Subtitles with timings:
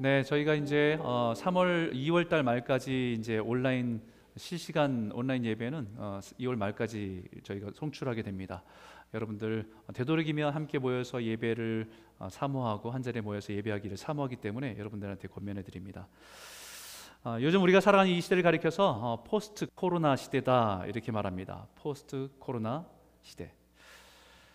[0.00, 4.00] 네, 저희가 이제 어, 3월 2월 달 말까지 이제 온라인
[4.36, 8.62] 실시간 온라인 예배는 어, 2월 말까지 저희가 송출하게 됩니다.
[9.12, 11.90] 여러분들 되도록이면 함께 모여서 예배를
[12.20, 16.06] 어, 사모하고 한 자리에 모여서 예배하기를 사모하기 때문에 여러분들한테 권면해 드립니다.
[17.24, 21.66] 어, 요즘 우리가 살아가는 이 시대를 가리켜서 어, 포스트 코로나 시대다 이렇게 말합니다.
[21.74, 22.86] 포스트 코로나
[23.22, 23.52] 시대.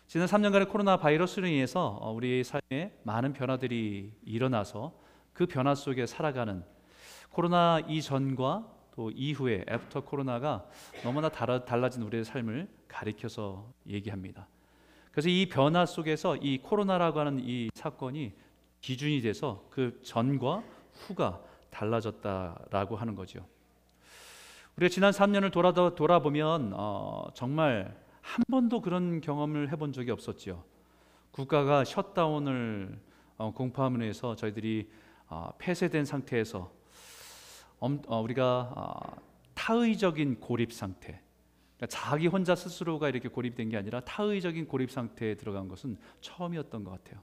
[0.08, 5.03] 지난 3년간의 코로나 바이러스로 인해서 어, 우리의 삶에 많은 변화들이 일어나서
[5.34, 6.64] 그 변화 속에 살아가는
[7.30, 10.66] 코로나 이전과 또 이후에 after 코로나가
[11.04, 14.48] 너무나 달라 진 우리의 삶을 가리켜서 얘기합니다.
[15.12, 18.34] 그래서 이 변화 속에서 이 코로나라고 하는 이 사건이
[18.82, 23.46] 기준이 돼서 그 전과 후가 달라졌다라고 하는 거죠.
[24.76, 30.64] 우리가 지난 3년을 돌아 돌아보면 어, 정말 한 번도 그런 경험을 해본 적이 없었지요.
[31.32, 33.00] 국가가 셧다운을
[33.38, 35.03] 어, 공포함으로 해서 저희들이 어,
[35.58, 36.72] 폐쇄된 상태에서
[37.80, 39.22] 어, 우리가 어,
[39.54, 41.22] 타의적인 고립 상태,
[41.78, 46.92] 그러니까 자기 혼자 스스로가 이렇게 고립된 게 아니라 타의적인 고립 상태에 들어간 것은 처음이었던 것
[46.92, 47.22] 같아요.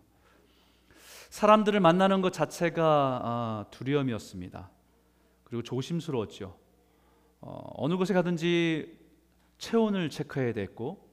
[1.30, 4.70] 사람들을 만나는 것 자체가 두려움이었습니다.
[5.44, 6.58] 그리고 조심스러웠죠.
[7.40, 8.98] 어느 곳에 가든지
[9.58, 11.08] 체온을 체크해야 됐고,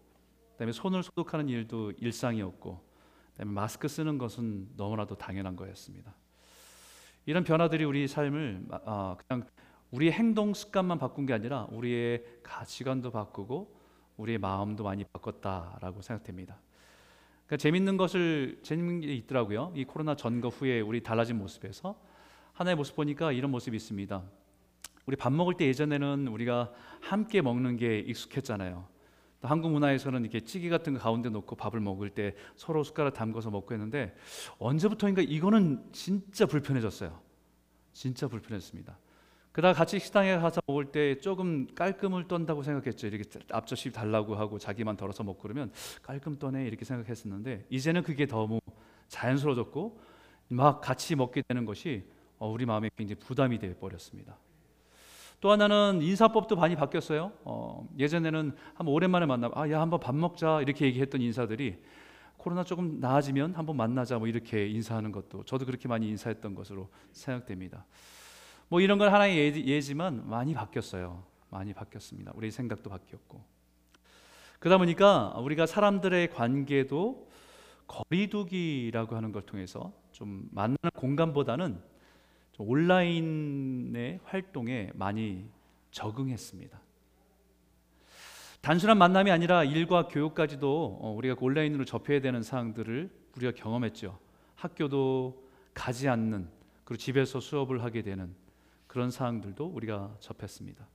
[0.53, 2.83] 그다음에 손을 소독하는 일도 일상이었고,
[3.33, 6.15] 그다음에 마스크 쓰는 것은 너무나도 당연한 거였습니다.
[7.27, 9.45] 이런 변화들이 우리 삶을 어, 그냥
[9.91, 13.75] 우리의 행동 습관만 바꾼 게 아니라 우리의 가치관도 바꾸고
[14.15, 16.57] 우리의 마음도 많이 바꿨다라고 생각됩니다.
[17.45, 19.73] 그러니까 재밌는 것을 재밌는 게 있더라고요.
[19.75, 21.99] 이 코로나 전과 후에 우리 달라진 모습에서
[22.53, 24.23] 하나의 모습 보니까 이런 모습이 있습니다.
[25.05, 28.87] 우리 밥 먹을 때 예전에는 우리가 함께 먹는 게 익숙했잖아요.
[29.41, 33.73] 한국 문화에서는 이렇게 찌개 같은 거 가운데 놓고 밥을 먹을 때 서로 숟가락 담궈서 먹고
[33.73, 34.15] 했는데
[34.57, 37.19] 언제부터인가 이거는 진짜 불편해졌어요.
[37.93, 38.97] 진짜 불편했습니다.
[39.51, 43.07] 그다가 같이 식당에 가서 먹을 때 조금 깔끔을 떤다고 생각했죠.
[43.07, 45.71] 이렇게 앞접시 달라고 하고 자기만 덜어서 먹고 그러면
[46.03, 48.59] 깔끔 떠네 이렇게 생각했었는데 이제는 그게 너무
[49.07, 49.99] 자연스러워졌고
[50.49, 52.03] 막 같이 먹게 되는 것이
[52.37, 54.37] 어, 우리 마음에 굉장히 부담이 되어 버렸습니다.
[55.39, 57.31] 또 하나는 인사법도 많이 바뀌었어요.
[57.43, 61.77] 어, 예전에는 한번 오랜만에 만나, 아, 야, 한번 밥 먹자 이렇게 얘기했던 인사들이
[62.37, 67.85] 코로나 조금 나아지면 한번 만나자 뭐 이렇게 인사하는 것도 저도 그렇게 많이 인사했던 것으로 생각됩니다.
[68.69, 71.23] 뭐 이런 건 하나의 예, 지만 많이 바뀌었어요.
[71.49, 72.31] 많이 바뀌었습니다.
[72.35, 73.41] 우리 생각도 바뀌었고.
[74.59, 77.29] 그러다 보니까 우리가 사람들의 관계도
[77.87, 81.79] 거리두기라고 하는 걸 통해서 좀 만나는 공간보다는
[82.57, 85.45] 온라인의 활동에 많이
[85.91, 86.79] 적응했습니다.
[88.61, 94.17] 단순한 만남이 아니라 일과 교육까지도 어, 우리가 온라인으로 접해야 되는 사항들을 우리가 경험했죠.
[94.55, 96.49] 학교도 가지 않는
[96.83, 98.33] 그리고 집에서 수업을 하게 되는
[98.87, 100.87] 그런 사항들도 우리가 접했습니다.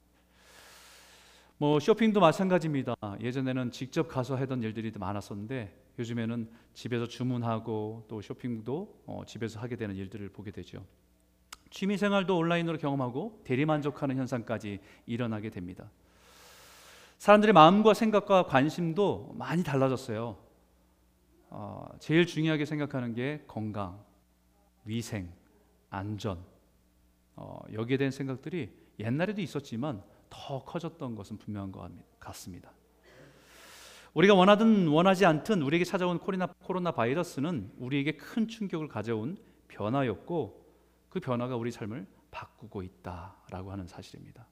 [1.58, 2.94] 뭐 쇼핑도 마찬가지입니다.
[3.20, 9.94] 예전에는 직접 가서 하던 일들이 많았었는데 요즘에는 집에서 주문하고 또 쇼핑도 어, 집에서 하게 되는
[9.94, 10.84] 일들을 보게 되죠.
[11.72, 15.90] 취미 생활도 온라인으로 경험하고 대리 만족하는 현상까지 일어나게 됩니다.
[17.16, 20.36] 사람들의 마음과 생각과 관심도 많이 달라졌어요.
[21.48, 24.04] 어, 제일 중요하게 생각하는 게 건강,
[24.84, 25.32] 위생,
[25.88, 26.44] 안전.
[27.36, 31.90] 어, 여기에 대한 생각들이 옛날에도 있었지만 더 커졌던 것은 분명한 것
[32.20, 32.70] 같습니다.
[34.12, 40.61] 우리가 원하든 원하지 않든 우리에게 찾아온 코로나, 코로나 바이러스는 우리에게 큰 충격을 가져온 변화였고
[41.12, 44.46] 그 변화가 우리 삶을 바꾸고 있다라고 하는 사실입니다.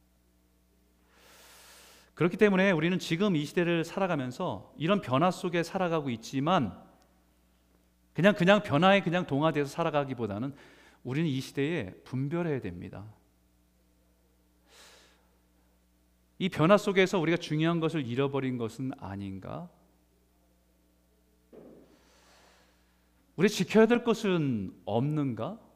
[2.12, 6.78] 그렇기 때문에 우리는 지금 이 시대를 살아가면서 이런 변화 속에 살아가고 있지만
[8.12, 10.54] 그냥 그냥 변화에 그냥 동화돼서 살아가기보다는
[11.02, 13.06] 우리는 이 시대에 분별해야 됩니다.
[16.38, 19.70] 이 변화 속에서 우리가 중요한 것을 잃어버린 것은 아닌가?
[23.36, 25.69] 우리 지켜야 될 것은 없는가?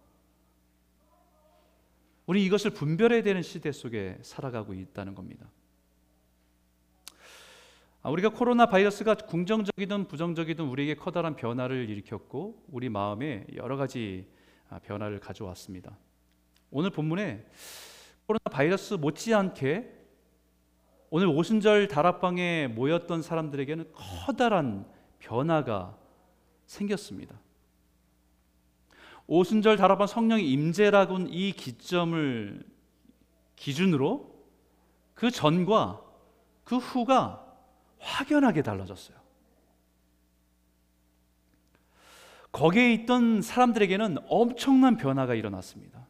[2.26, 5.50] 우리 이것을 분별해야 되는 시대 속에 살아가고 있다는 겁니다.
[8.03, 14.29] 아, 우리가 코로나 바이러스가 긍정적이든 부정적이든 우리에게 커다란 변화를 일으켰고 우리 마음에 여러 가지
[14.69, 15.97] 아, 변화를 가져왔습니다.
[16.71, 17.47] 오늘 본문에
[18.26, 19.91] 코로나 바이러스 못지않게
[21.11, 24.87] 오늘 오순절 다락방에 모였던 사람들에게는 커다란
[25.19, 25.97] 변화가
[26.67, 27.38] 생겼습니다.
[29.26, 32.62] 오순절 다락방 성령의 임재라고는 이 기점을
[33.56, 34.35] 기준으로
[35.15, 36.03] 그 전과
[36.65, 37.44] 그 후가
[37.99, 39.17] 확연하게 달라졌어요.
[42.53, 46.06] 거기에 있던 사람들에게는 엄청난 변화가 일어났습니다.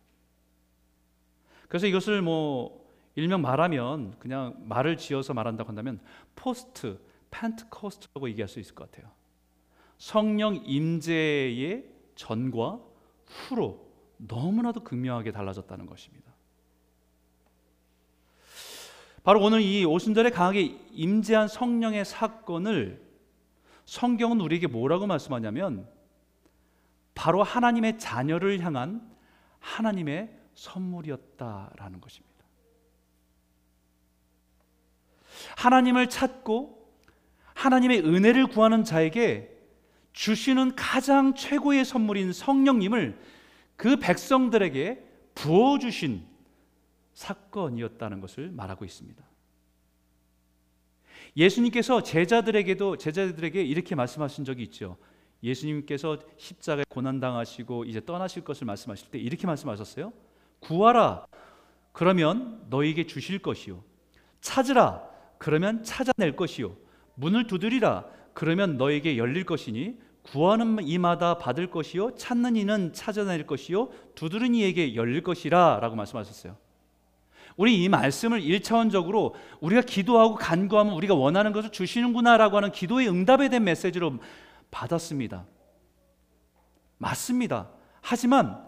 [1.69, 2.85] 그래서 이것을 뭐
[3.15, 6.01] 일명 말하면 그냥 말을 지어서 말한다고 한다면
[6.35, 7.01] 포스트
[7.31, 9.11] 펜트코스트라고 얘기할 수 있을 것 같아요.
[9.97, 12.81] 성령 임재의 전과
[13.27, 13.85] 후로
[14.17, 16.33] 너무나도 극명하게 달라졌다는 것입니다.
[19.23, 23.03] 바로 오늘 이 오순절에 강하게 임재한 성령의 사건을
[23.87, 25.89] 성경은 우리에게 뭐라고 말씀하냐면
[27.15, 29.11] 바로 하나님의 자녀를 향한
[29.61, 32.35] 하나님의 선물이었다라는 것입니다.
[35.57, 36.85] 하나님을 찾고
[37.55, 39.54] 하나님의 은혜를 구하는 자에게
[40.15, 43.21] 주시는 가장 최고의 선물인 성령님을
[43.77, 46.25] 그 백성들에게 부어 주신
[47.13, 49.23] 사건이었다는 것을 말하고 있습니다.
[51.37, 54.97] 예수님께서 제자들에게도 제자들에게 이렇게 말씀하신 적이 있죠.
[55.43, 60.13] 예수님께서 십자가에 고난 당하시고 이제 떠나실 것을 말씀하실 때 이렇게 말씀하셨어요.
[60.61, 61.27] 구하라
[61.93, 63.83] 그러면 너에게 주실 것이요
[64.41, 65.03] 찾으라
[65.39, 66.77] 그러면 찾아낼 것이요
[67.17, 74.55] 문을 두드리라 그러면 너에게 열릴 것이니 구하는 이마다 받을 것이요 찾는 이는 찾아낼 것이요 두드리는
[74.55, 76.57] 이에게 열릴 것이라라고 말씀하셨어요.
[77.57, 83.65] 우리 이 말씀을 일차원적으로 우리가 기도하고 간구하면 우리가 원하는 것을 주시는구나라고 하는 기도의 응답에 대한
[83.65, 84.19] 메시지로
[84.71, 85.47] 받았습니다.
[86.99, 87.71] 맞습니다.
[88.01, 88.65] 하지만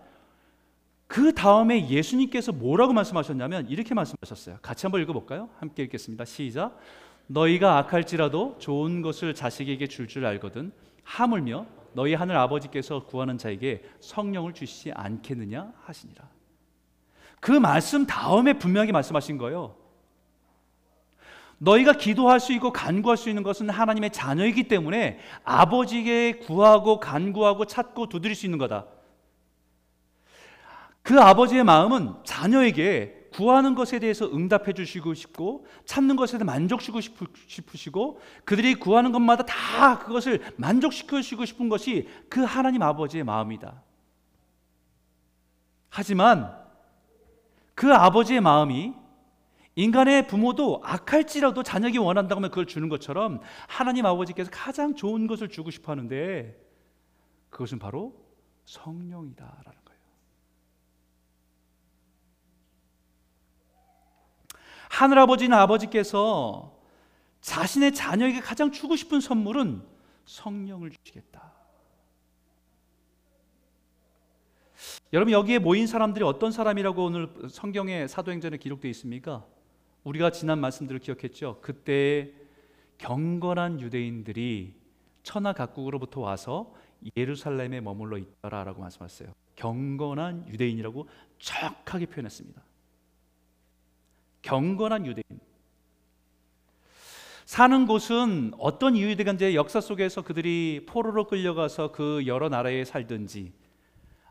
[1.08, 4.58] 그 다음에 예수님께서 뭐라고 말씀하셨냐면 이렇게 말씀하셨어요.
[4.62, 5.48] 같이 한번 읽어볼까요?
[5.58, 6.24] 함께 읽겠습니다.
[6.24, 6.78] 시작.
[7.26, 14.52] 너희가 악할지라도 좋은 것을 자식에게 줄줄 줄 알거든 하물며 너희 하늘 아버지께서 구하는 자에게 성령을
[14.52, 16.28] 주시지 않겠느냐 하시니라.
[17.40, 19.76] 그 말씀 다음에 분명히 말씀하신 거예요.
[21.58, 28.08] 너희가 기도할 수 있고 간구할 수 있는 것은 하나님의 자녀이기 때문에 아버지에게 구하고 간구하고 찾고
[28.08, 28.86] 두드릴 수 있는 거다.
[31.02, 38.18] 그 아버지의 마음은 자녀에게 구하는 것에 대해서 응답해 주시고 싶고 찾는 것에 대해 만족시고 싶으시고
[38.46, 43.82] 그들이 구하는 것마다 다 그것을 만족시켜 주시고 싶은 것이 그 하나님 아버지의 마음이다.
[45.90, 46.56] 하지만
[47.74, 48.94] 그 아버지의 마음이
[49.74, 55.70] 인간의 부모도 악할지라도 자녀에게 원한다고 하면 그걸 주는 것처럼 하나님 아버지께서 가장 좋은 것을 주고
[55.70, 56.58] 싶어 하는데
[57.50, 58.18] 그것은 바로
[58.64, 59.85] 성령이다라는
[64.96, 66.74] 하늘 아버지는 아버지께서
[67.42, 69.82] 자신의 자녀에게 가장 주고 싶은 선물은
[70.24, 71.52] 성령을 주시겠다.
[75.12, 79.44] 여러분 여기에 모인 사람들이 어떤 사람이라고 오늘 성경의 사도행전에 기록되어 있습니까?
[80.04, 81.58] 우리가 지난 말씀들을 기억했죠.
[81.60, 82.32] 그때
[82.96, 84.74] 경건한 유대인들이
[85.22, 86.72] 천하 각국으로부터 와서
[87.18, 89.34] 예루살렘에 머물러 있더라라고 말씀하셨어요.
[89.56, 91.06] 경건한 유대인이라고
[91.38, 92.62] 정확하게 표현했습니다.
[94.46, 95.24] 경건한 유대인.
[97.44, 103.52] 사는 곳은 어떤 이유든지 역사 속에서 그들이 포로로 끌려가서 그 여러 나라에 살든지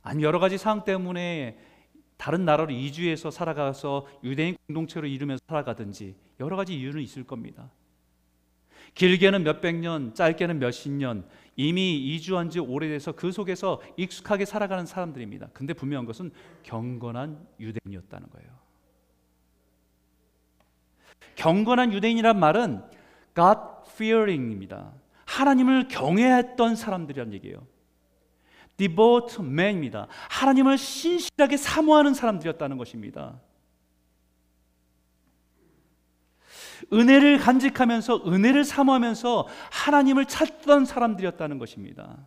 [0.02, 1.58] 아니 여러 가지 상황 때문에
[2.16, 7.70] 다른 나라로 이주해서 살아가서 유대인 공동체로 이루면서 살아가든지 여러 가지 이유는 있을 겁니다.
[8.94, 11.28] 길게는 몇백 년, 짧게는 몇십 년
[11.58, 15.50] 이미 이주한 지 오래돼서 그 속에서 익숙하게 살아가는 사람들입니다.
[15.54, 16.32] 근데 분명한 것은
[16.64, 18.65] 경건한 유대인이었다는 거예요.
[21.36, 22.84] 경건한 유대인이란 말은
[23.36, 23.60] God
[23.94, 24.94] fearing입니다.
[25.26, 27.66] 하나님을 경외했던 사람들이란 얘기예요.
[28.78, 30.08] devote man입니다.
[30.30, 33.40] 하나님을 신실하게 사모하는 사람들이었다는 것입니다.
[36.92, 42.18] 은혜를 간직하면서 은혜를 사모하면서 하나님을 찾던 사람들이었다는 것입니다.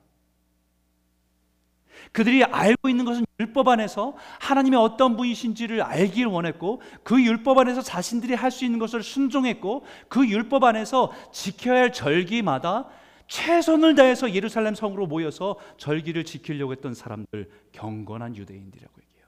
[2.13, 8.35] 그들이 알고 있는 것은 율법 안에서 하나님의 어떤 분이신지를 알길 원했고 그 율법 안에서 자신들이
[8.35, 12.89] 할 수 있는 것을 순종했고 그 율법 안에서 지켜야 할 절기마다
[13.29, 19.27] 최선을 다해서 예루살렘 성으로 모여서 절기를 지키려고 했던 사람들 경건한 유대인들이라고 얘기해요.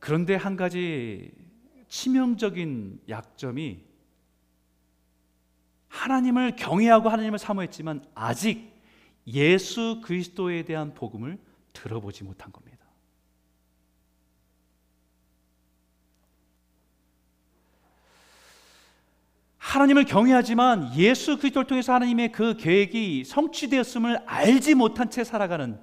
[0.00, 1.30] 그런데 한 가지
[1.88, 3.93] 치명적인 약점이
[5.94, 8.74] 하나님을 경외하고 하나님을 사모했지만 아직
[9.28, 11.38] 예수 그리스도에 대한 복음을
[11.72, 12.84] 들어보지 못한 겁니다.
[19.58, 25.80] 하나님을 경외하지만 예수 그리스도를 통해서 하나님의 그 계획이 성취되었음을 알지 못한 채 살아가는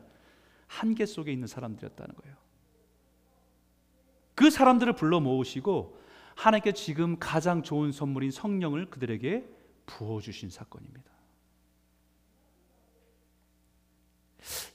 [0.68, 2.36] 한계 속에 있는 사람들이었다는 거예요.
[4.36, 6.00] 그 사람들을 불러 모으시고
[6.36, 9.61] 하나님께 지금 가장 좋은 선물인 성령을 그들에게
[9.92, 11.12] 부어주신 사건입니다.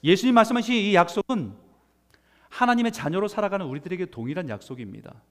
[0.03, 1.55] 예수님 말씀하신 이 약속은
[2.49, 5.21] 하나님의 자녀로 살아가는 우리들에게 동일한 약속입니다.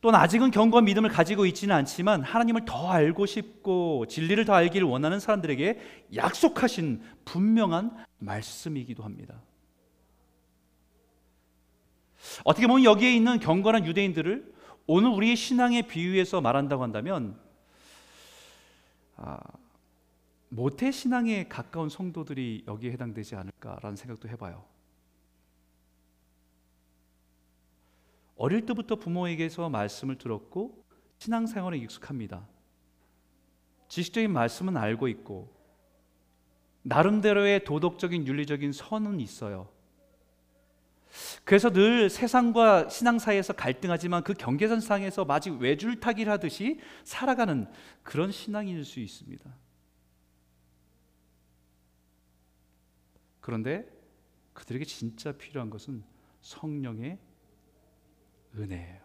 [0.00, 5.20] 또는 아직은 경과 믿음을 가지고 있지는 않지만 하나님을 더 알고 싶고 진리를 더 알기를 원하는
[5.20, 9.40] 사람들에게 약속하신 분명한 말씀이기도 합니다.
[12.44, 14.52] 어떻게 보면 여기에 있는 경건한 유대인들을
[14.86, 17.38] 오늘 우리의 신앙의 비유에서 말한다고 한다면
[19.16, 19.38] 아,
[20.48, 24.64] 모태 신앙에 가까운 성도들이 여기에 해당되지 않을까라는 생각도 해봐요.
[28.36, 30.84] 어릴 때부터 부모에게서 말씀을 들었고
[31.18, 32.46] 신앙생활에 익숙합니다.
[33.88, 35.54] 지식적인 말씀은 알고 있고
[36.82, 39.71] 나름대로의 도덕적인 윤리적인 선은 있어요.
[41.44, 47.70] 그래서 늘 세상과 신앙 사이에서 갈등하지만 그 경계선상에서 마치 외줄타기를 하듯이 살아가는
[48.02, 49.54] 그런 신앙일 수 있습니다.
[53.40, 53.86] 그런데
[54.54, 56.02] 그들에게 진짜 필요한 것은
[56.40, 57.18] 성령의
[58.56, 59.02] 은혜예요.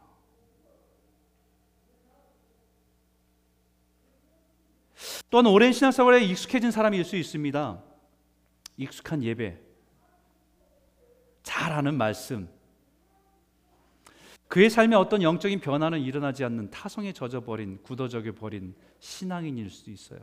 [5.29, 7.83] 또한 오랜 신앙생활에 익숙해진 사람일 수 있습니다.
[8.77, 9.66] 익숙한 예배,
[11.47, 12.49] 잘 아는 말씀,
[14.49, 20.19] 그의 삶에 어떤 영적인 변화는 일어나지 않는 타성에 젖어버린, 굳어져게 버린 신앙인일 수도 있어요.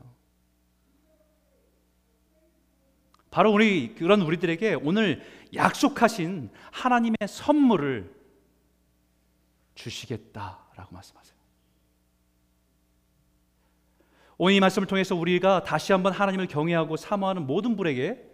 [3.31, 5.23] 바로 우리 그런 우리들에게 오늘
[5.54, 8.14] 약속하신 하나님의 선물을
[9.75, 11.38] 주시겠다라고 말씀하세요.
[14.37, 18.33] 오늘 이 말씀을 통해서 우리가 다시 한번 하나님을 경외하고 사모하는 모든 분에게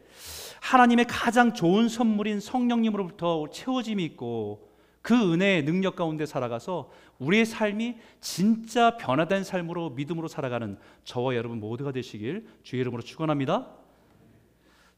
[0.60, 4.68] 하나님의 가장 좋은 선물인 성령님으로부터 채워짐이 있고
[5.02, 11.92] 그 은혜의 능력 가운데 살아가서 우리의 삶이 진짜 변화된 삶으로 믿음으로 살아가는 저와 여러분 모두가
[11.92, 13.68] 되시길 주의 이름으로 축원합니다.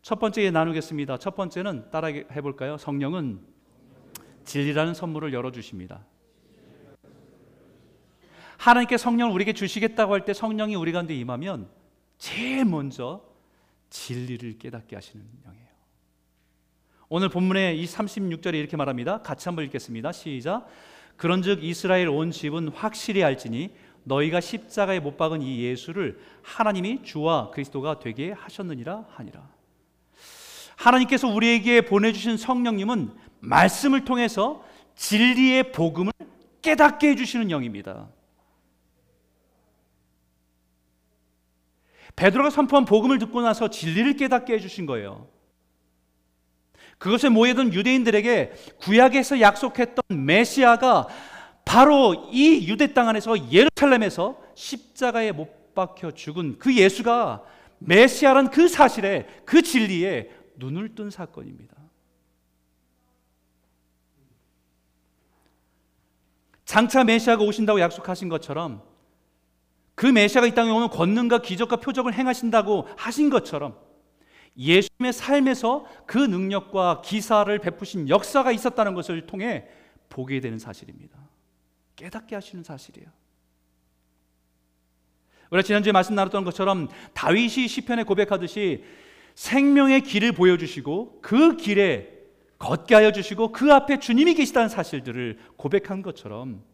[0.03, 1.19] 첫 번째 나누겠습니다.
[1.19, 2.77] 첫 번째는 따라 해볼까요?
[2.77, 3.41] 성령은
[4.45, 6.05] 진리라는 선물을 열어 주십니다.
[8.59, 11.69] 하나님께 성령을 우리에게 주시겠다고 할 때 성령이 우리 가운데 임하면
[12.19, 13.23] 제일 먼저
[13.93, 15.67] 진리를 깨닫게 하시는 영이에요.
[17.11, 19.21] 오늘 본문의 이 36절에 이렇게 말합니다.
[19.21, 20.13] 같이 한번 읽겠습니다.
[20.13, 20.67] 시작.
[21.19, 23.71] 그런즉 이스라엘 온 집은 확실히 알지니
[24.05, 29.47] 너희가 십자가에 못 박은 이 예수를 하나님이 주와 그리스도가 되게 하셨느니라 하니라.
[30.77, 34.65] 하나님께서 우리에게 보내주신 성령님은 말씀을 통해서
[34.97, 36.13] 진리의 복음을
[36.63, 38.09] 깨닫게 해주시는 영입니다.
[42.17, 45.29] 베드로가 선포한 복음을 듣고 나서 진리를 깨닫게 해주신 거예요.
[46.99, 51.09] 그것에 모여든 유대인들에게 구약에서 약속했던 메시아가
[51.65, 57.45] 바로 이 유대 땅 안에서 예루살렘에서 십자가에 못 박혀 죽은 그 예수가
[57.79, 61.75] 메시아란 그 사실에 그 진리에 눈을 뜬 사건입니다.
[66.65, 68.83] 장차 메시아가 오신다고 약속하신 것처럼
[70.03, 73.79] 그 메시아가 이 땅에 오면 권능과 기적과 표적을 행하신다고 하신 것처럼
[74.59, 79.65] 예수님의 삶에서 그 능력과 기사를 베푸신 역사가 있었다는 것을 통해
[80.09, 81.17] 보게 되는 사실입니다.
[81.95, 83.09] 깨닫게 하시는 사실이에요.
[85.53, 88.83] 우리가 지난주에 말씀 나눴던 것처럼 다윗이 시편에 고백하듯이
[89.37, 92.09] 생명의 길을 보여주시고 그 길에
[92.59, 96.65] 걷게 하여 주시고 그 앞에 주님이 계시다는 사실들을 고백한 것처럼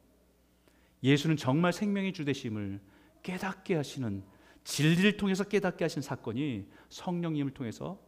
[1.03, 2.81] 예수는 정말 생명의 주 되심을
[3.23, 4.23] 깨닫게 하시는
[4.65, 8.01] 진리를 통해서 깨닫게 하신 사건이 성령님을 통해서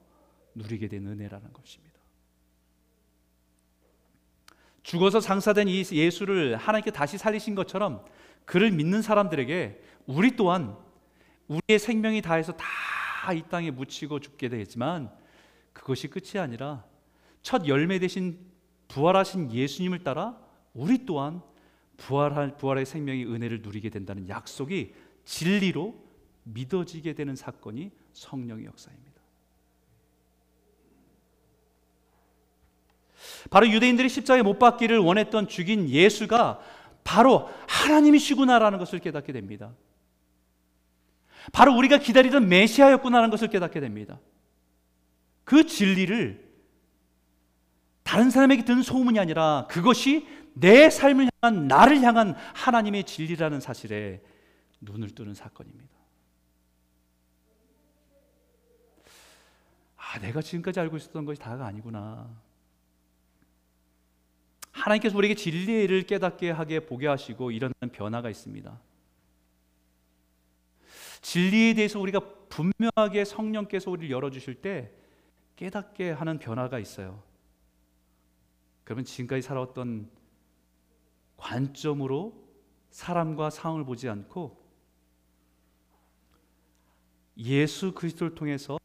[0.55, 1.99] 누리게 된 은혜라는 것입니다.
[4.83, 8.05] 죽어서 장사된 이 예수를 하나님께 다시 살리신 것처럼
[8.45, 10.77] 그를 믿는 사람들에게 우리 또한
[11.49, 12.65] 우리의 생명이 다해서 다
[13.35, 15.11] 이 땅에 묻히고 죽게 되지만
[15.73, 16.85] 그것이 끝이 아니라
[17.43, 18.39] 첫 열매 대신
[18.89, 20.39] 부활하신 예수님을 따라
[20.75, 21.43] 우리 또한
[22.01, 25.95] 부활할 부활의 생명의 은혜를 누리게 된다는 약속이 진리로
[26.45, 29.11] 믿어지게 되는 사건이 성령의 역사입니다.
[33.51, 36.61] 바로 유대인들이 십자가에 못 박기를 원했던 죽인 예수가
[37.05, 39.75] 바로 하나님이시구나라는 것을 깨닫게 됩니다.
[41.53, 44.19] 바로 우리가 기다리던 메시아였구나라는 것을 깨닫게 됩니다.
[45.45, 46.49] 그 진리를
[48.03, 54.23] 다른 사람에게 듣는 소문이 아니라 그것이 내 삶을 향한 나를 향한 하나님의 진리라는 사실에
[54.81, 55.91] 눈을 뜨는 사건입니다.
[59.97, 62.29] 아, 내가 지금까지 알고 있었던 것이 다가 아니구나.
[64.73, 68.81] 하나님께서 우리에게 진리를 깨닫게 하게 보게 하시고 일어나는 변화가 있습니다.
[71.21, 74.91] 진리에 대해서 우리가 분명하게 성령께서 우리를 열어 주실 때
[75.57, 77.23] 깨닫게 하는 변화가 있어요.
[78.85, 80.11] 그러면 지금까지 살아왔던
[81.41, 82.35] 관점으로
[82.91, 84.61] 사람과 상황을 보지 않고
[87.39, 88.79] 예수 그리스도를 통해서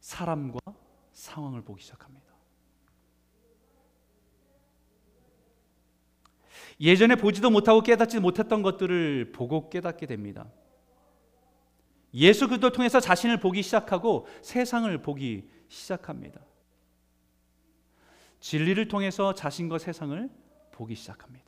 [0.00, 0.58] 사람과
[1.12, 2.24] 상황을 보기 시작합니다.
[6.80, 10.50] 예전에 보지도 못하고 깨닫지 못했던 것들을 보고 깨닫게 됩니다.
[12.14, 16.40] 예수 그리스도를 통해서 자신을 보기 시작하고 세상을 보기 시작합니다.
[18.40, 20.30] 진리를 통해서 자신과 세상을
[20.72, 21.43] 보기 시작합니다.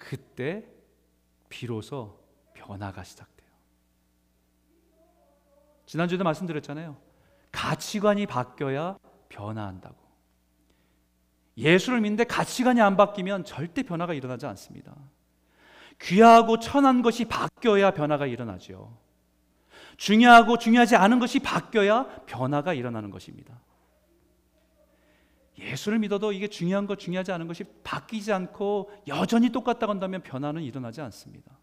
[0.00, 0.66] 그때
[1.50, 2.18] 비로소
[2.54, 3.50] 변화가 시작돼요.
[5.84, 6.96] 지난주에도 말씀드렸잖아요.
[7.52, 8.96] 가치관이 바뀌어야
[9.28, 9.96] 변화한다고.
[11.56, 14.96] 예수를 믿는데 가치관이 안 바뀌면 절대 변화가 일어나지 않습니다.
[16.00, 18.96] 귀하고 천한 것이 바뀌어야 변화가 일어나죠.
[19.98, 23.60] 중요하고 중요하지 않은 것이 바뀌어야 변화가 일어나는 것입니다.
[25.60, 31.00] 예수를 믿어도 이게 중요한 것, 중요하지 않은 것이 바뀌지 않고 여전히 똑같다고 한다면 변화는 일어나지
[31.02, 31.58] 않습니다.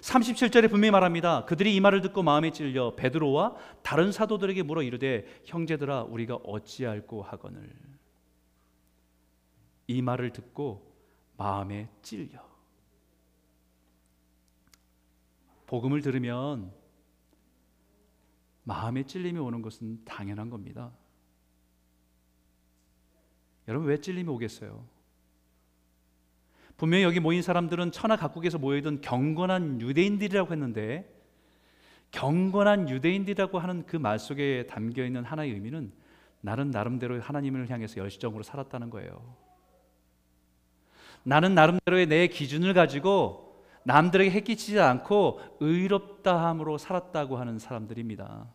[0.00, 1.44] 37절에 분명히 말합니다.
[1.44, 7.74] 그들이 이 말을 듣고 마음에 찔려 베드로와 다른 사도들에게 물어 이르되 형제들아 우리가 어찌할꼬 하거늘
[9.88, 10.94] 이 말을 듣고
[11.36, 12.46] 마음에 찔려
[15.66, 16.72] 복음을 들으면
[18.64, 20.92] 마음에 찔림이 오는 것은 당연한 겁니다.
[23.68, 24.84] 여러분 왜 찔림이 오겠어요?
[26.76, 31.12] 분명히 여기 모인 사람들은 천하 각국에서 모여있던 경건한 유대인들이라고 했는데
[32.10, 35.92] 경건한 유대인들이라고 하는 그 말 속에 담겨 있는 하나의 의미는
[36.40, 39.36] 나는 나름대로 하나님을 향해서 열심적으로 살았다는 거예요.
[41.24, 48.46] 나는 나름대로의 내 기준을 가지고 남들에게 해끼치지 않고 의롭다함으로 살았다고 하는 사람들입니다.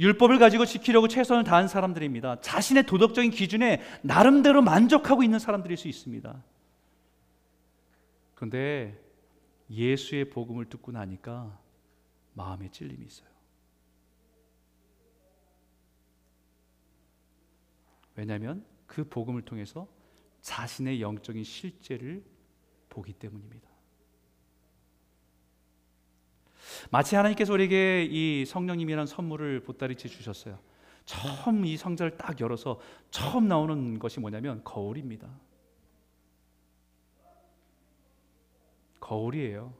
[0.00, 2.40] 율법을 가지고 지키려고 최선을 다한 사람들입니다.
[2.40, 6.44] 자신의 도덕적인 기준에 나름대로 만족하고 있는 사람들일 수 있습니다.
[8.34, 9.02] 그런데
[9.70, 11.58] 예수의 복음을 듣고 나니까
[12.34, 13.28] 마음에 찔림이 있어요.
[18.14, 19.86] 왜냐하면 그 복음을 통해서
[20.40, 22.24] 자신의 영적인 실제를
[22.88, 23.67] 보기 때문입니다.
[26.90, 30.58] 마치 하나님께서 우리에게 이 성령님이라는 선물을 보따리째 주셨어요.
[31.04, 35.28] 처음 이 상자를 딱 열어서 처음 나오는 것이 뭐냐면 거울입니다.
[39.00, 39.72] 거울이에요.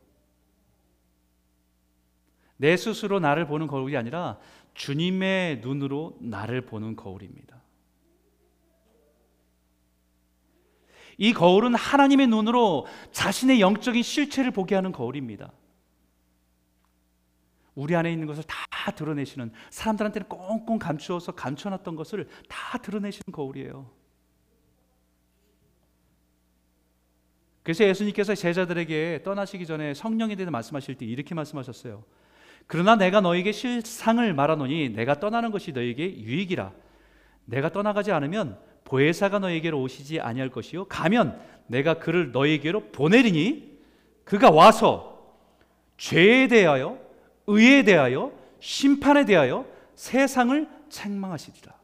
[2.57, 4.39] 내 스스로 나를 보는 거울이 아니라
[4.75, 7.59] 주님의 눈으로 나를 보는 거울입니다.
[11.19, 15.53] 이 거울은 하나님의 눈으로 자신의 영적인 실체를 보게 하는 거울입니다.
[17.79, 23.89] 우리 안에 있는 것을 다 드러내시는 사람들한테는 꽁꽁 감추어서 감춰놨던 것을 다 드러내시는 거울이에요.
[27.63, 32.03] 그래서 예수님께서 제자들에게 떠나시기 전에 성령에 대해 말씀하실 때 이렇게 말씀하셨어요.
[32.67, 36.73] 그러나 내가 너에게 실상을 말하노니 내가 떠나는 것이 너에게 유익이라.
[37.45, 43.79] 내가 떠나가지 않으면 보혜사가 너에게로 오시지 아니할 것이요 가면 내가 그를 너에게로 보내리니
[44.25, 45.37] 그가 와서
[45.97, 47.08] 죄에 대하여
[47.49, 48.31] 의에 대하여
[48.61, 51.77] 심판에 대하여 세상을 책망하시리라.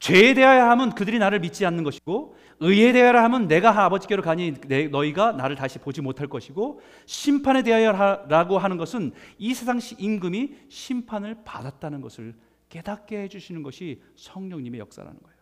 [0.00, 4.54] 죄에 대하여 하면 그들이 나를 믿지 않는 것이고 의에 대하여 하면 내가 아버지께로 가니
[4.90, 12.00] 너희가 나를 다시 보지 못할 것이고 심판에 대하여라고 하는 것은 이 세상 임금이 심판을 받았다는
[12.00, 12.34] 것을
[12.70, 15.34] 깨닫게 해주시는 것이 성령님의 역사라는 거예요.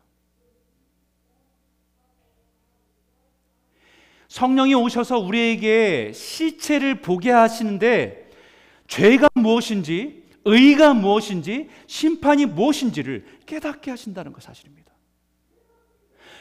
[4.29, 8.22] 성령이 오셔서 우리에게 시체를 보게 하시는데
[8.87, 14.93] 죄가 무엇인지, 의가 무엇인지, 심판이 무엇인지를 깨닫게 하신다는 것 사실입니다.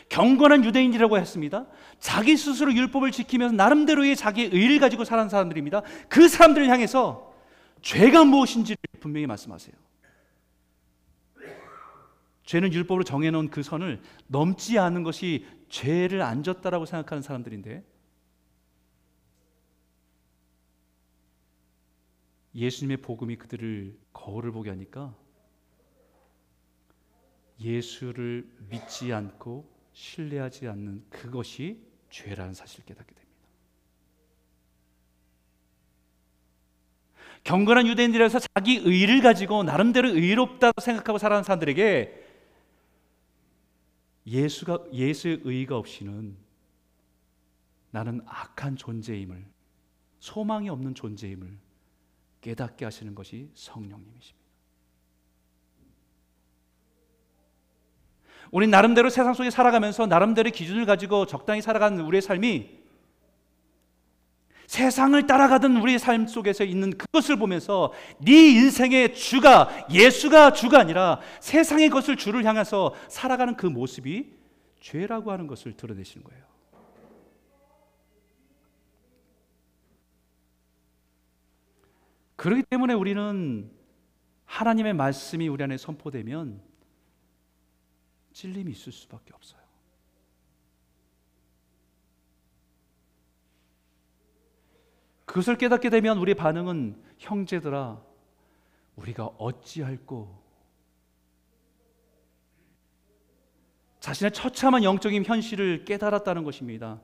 [0.10, 1.68] 경건한 유대인이라고 했습니다.
[2.00, 5.84] 자기 스스로 율법을 지키면서 나름대로의 자기 의를 가지고 사는 사람들입니다.
[6.10, 7.34] 그 사람들을 향해서
[7.82, 9.74] 죄가 무엇인지를 분명히 말씀하세요.
[12.44, 17.84] 죄는 율법으로 정해놓은 그 선을 넘지 않은 것이 죄를 안 졌다라고 생각하는 사람들인데
[22.54, 25.16] 예수님의 복음이 그들을 거울을 보게 하니까
[27.60, 33.32] 예수를 믿지 않고 신뢰하지 않는 그것이 죄라는 사실을 깨닫게 됩니다.
[37.44, 42.28] 경건한 유대인들에서 자기 의를 가지고 나름대로 의롭다고 생각하고 살아가는 사람들에게
[44.28, 46.38] 예수가 예수의 의가 없이는
[47.90, 49.46] 나는 악한 존재임을
[50.20, 51.58] 소망이 없는 존재임을
[52.42, 54.42] 깨닫게 하시는 것이 성령님이십니다.
[58.52, 62.82] 우리 나름대로 세상 속에 살아가면서 나름대로의 기준을 가지고 적당히 살아가는 우리의 삶이
[64.68, 71.90] 세상을 따라가던 우리의 삶 속에서 있는 그것을 보면서 네 인생의 주가 예수가 주가 아니라 세상의
[71.90, 74.32] 것을 주를 향해서 살아가는 그 모습이
[74.80, 76.51] 죄라고 하는 것을 드러내시는 거예요.
[82.42, 83.72] 그렇기 때문에 우리는
[84.46, 86.60] 하나님의 말씀이 우리 안에 선포되면
[88.34, 89.62] 찔림이 있을 수밖에 없어요.
[95.26, 98.02] 그것을 깨닫게 되면 우리 반응은 형제들아
[98.96, 100.42] 우리가 어찌할꼬
[104.00, 107.00] 자신의 처참한 영적인 현실을 깨달았다는 것입니다.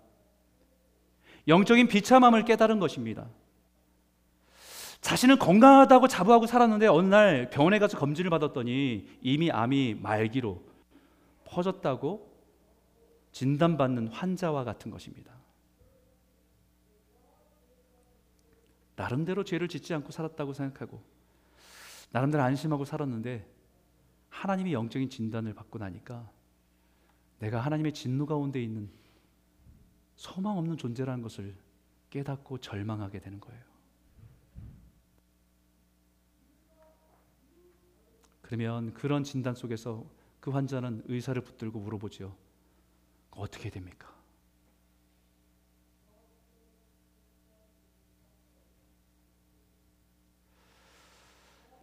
[1.47, 3.29] 영적인 비참함을 깨달은 것입니다.
[5.01, 10.61] 자신은 건강하다고 자부하고 살았는데 어느 날 병원에 가서 검진을 받았더니 이미 암이 말기로
[11.45, 12.27] 퍼졌다고
[13.31, 15.33] 진단받는 환자와 같은 것입니다.
[18.95, 21.01] 나름대로 죄를 짓지 않고 살았다고 생각하고
[22.11, 23.47] 나름대로 안심하고 살았는데
[24.29, 26.29] 하나님이 영적인 진단을 받고 나니까
[27.39, 28.89] 내가 하나님의 진노 가운데 있는
[30.15, 31.55] 소망 없는 존재라는 것을
[32.09, 33.76] 깨닫고 절망하게 되는 거예요.
[38.47, 42.33] 그러면 그런 진단 속에서 그 환자는 의사를 붙들고 물어보지요.
[43.31, 44.15] 어떻게 됩니까?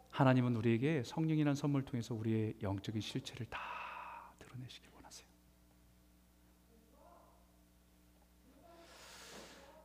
[0.08, 3.60] 하나님은 우리에게 성령이라는 선물을 통해서 우리의 영적인 실체를 다
[4.38, 5.28] 드러내시길 원하세요.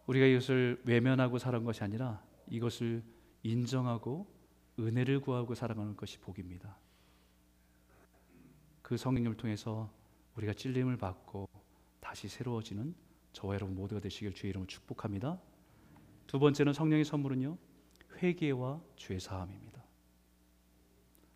[0.08, 3.04] 우리가 이것을 외면하고 살은 것이 아니라 이것을
[3.44, 4.39] 인정하고
[4.80, 6.78] 은혜를 구하고 살아가는 것이 복입니다.
[8.82, 9.92] 그 성령님을 통해서
[10.36, 11.48] 우리가 찔림을 받고
[12.00, 12.96] 다시 새로워지는
[13.34, 15.40] 저와 여러분 모두가 되시길 주의 이름으로 축복합니다.
[16.28, 17.58] 두 번째는 성령의 선물은요.
[18.22, 19.84] 회개와 죄 사함입니다.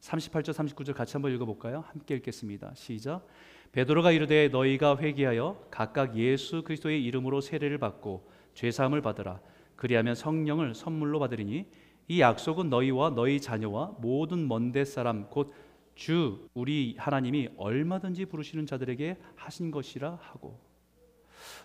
[0.02, 1.82] 38절 39절 같이 한번 읽어 볼까요?
[1.88, 2.74] 함께 읽겠습니다.
[2.76, 3.26] 시작.
[3.72, 9.40] 베드로가 이르되 너희가 회개하여 각각 예수 그리스도의 이름으로 세례를 받고 죄 사함을 받으라.
[9.76, 11.70] 그리하면 성령을 선물로 받으리니
[12.08, 19.18] 이 약속은 너희와 너희 자녀와 모든 먼데 사람 곧 주 우리 하나님이 얼마든지 부르시는 자들에게
[19.36, 20.60] 하신 것이라 하고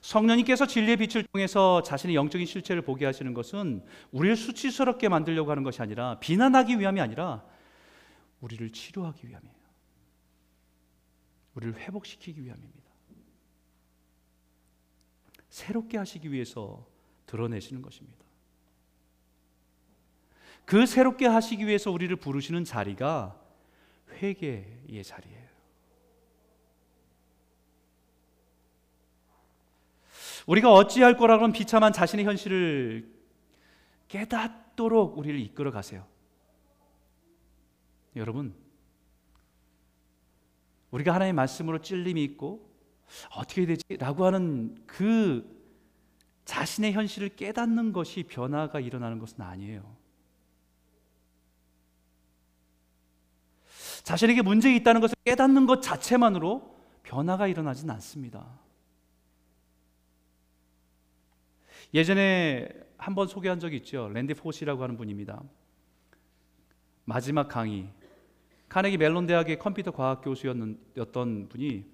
[0.01, 5.81] 성령님께서 진리의 빛을 통해서 자신의 영적인 실체를 보게 하시는 것은 우리를 수치스럽게 만들려고 하는 것이
[5.83, 7.45] 아니라 비난하기 위함이 아니라
[8.41, 9.55] 우리를 치료하기 위함이에요.
[11.55, 12.89] 우리를 회복시키기 위함입니다.
[15.49, 16.87] 새롭게 하시기 위해서
[17.27, 18.28] 드러내시는 것입니다.
[20.69, 23.41] 그 새롭게 하시기 위해서 우리를 부르시는 자리가
[24.21, 25.49] 회개의 자리예요.
[30.47, 33.11] 우리가 어찌할 거라고는 비참한 자신의 현실을
[34.09, 36.07] 깨닫도록 우리를 이끌어 가세요.
[38.15, 38.55] 여러분,
[40.91, 42.71] 우리가 하나님의 말씀으로 찔림이 있고
[43.35, 43.85] 어떻게 되지?
[43.97, 45.51] 라고 하는 그
[46.45, 50.08] 자신의 현실을 깨닫는 것이 변화가 일어나는 것은 아니에요.
[54.09, 58.59] 자신에게 문제가 있다는 것을 깨닫는 것 자체만으로 변화가 일어나진 않습니다.
[61.93, 64.09] 예전에 한번 소개한 적이 있죠.
[64.09, 65.43] 랜디 포시라고 하는 분입니다.
[67.05, 67.91] 마지막 강의
[68.71, 71.85] 카네기 멜론 대학의 컴퓨터 과학 교수였던 분이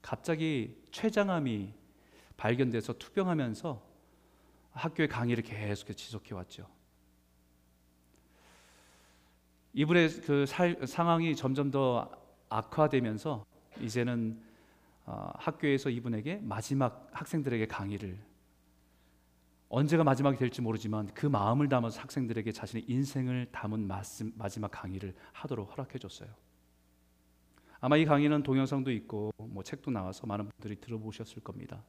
[0.00, 1.74] 갑자기 췌장암이
[2.38, 3.86] 발견돼서 투병하면서
[4.72, 6.77] 학교의 강의를 계속 지속해 왔죠.
[9.78, 12.10] 이분의 그 살, 상황이 점점 더
[12.48, 13.46] 악화되면서
[13.80, 14.42] 이제는
[15.06, 18.18] 어, 학교에서 이분에게 마지막 학생들에게 강의를
[19.68, 23.88] 언제가 마지막이 될지 모르지만 그 마음을 담아서 학생들에게 자신의 인생을 담은
[24.34, 26.28] 마지막 강의를 하도록 허락해 줬어요.
[27.78, 31.84] 아마 이 강의는 동영상도 있고 뭐 책도 나와서 많은 분들이 들어보셨을 겁니다.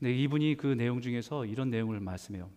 [0.00, 2.50] 근데 이분이 그 내용 중에서 이런 내용을 말씀해요.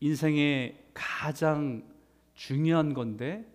[0.00, 1.86] 인생의 가장
[2.34, 3.46] 중요한 건데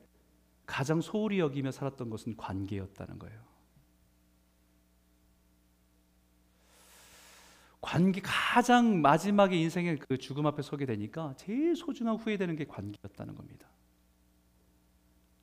[0.68, 3.42] 가장 소홀히 여기며 살았던 것은 관계였다는 거예요.
[7.82, 13.68] 관계 가장 마지막에 인생의 그 죽음 앞에 서게 되니까 제일 소중한 후회되는 게 관계였다는 겁니다.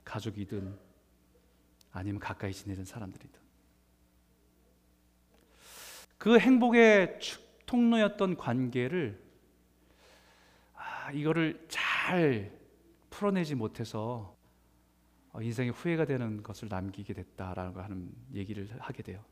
[0.04, 0.78] 가족이든
[1.90, 3.40] 아니면 가까이 지내는 사람들이든.
[6.16, 7.18] 그 행복의
[7.66, 9.20] 통로였던 관계를
[10.74, 11.87] 아, 이거를 잘
[13.10, 14.36] 풀어내지 못해서
[15.32, 19.24] 어, 인생의 후회가 되는 것을 남기게 됐다라고 하는 얘기를 하게 돼요.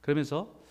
[0.00, 0.64] 그러면서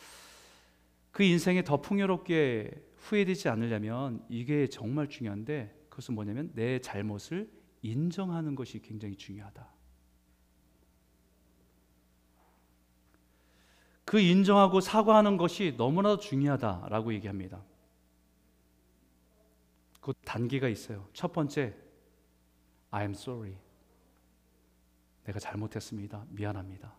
[1.12, 8.82] 그 인생에 더 풍요롭게 후회되지 않으려면 이게 정말 중요한데 그것은 뭐냐면 내 잘못을 인정하는 것이
[8.82, 9.68] 굉장히 중요하다.
[14.06, 17.64] 그 인정하고 사과하는 것이 너무나도 중요하다라고 얘기합니다.
[20.00, 21.08] 그 단계가 있어요.
[21.14, 21.76] 첫 번째,
[22.92, 23.56] I am sorry.
[25.26, 26.26] 내가 잘못했습니다.
[26.30, 26.96] 미안합니다.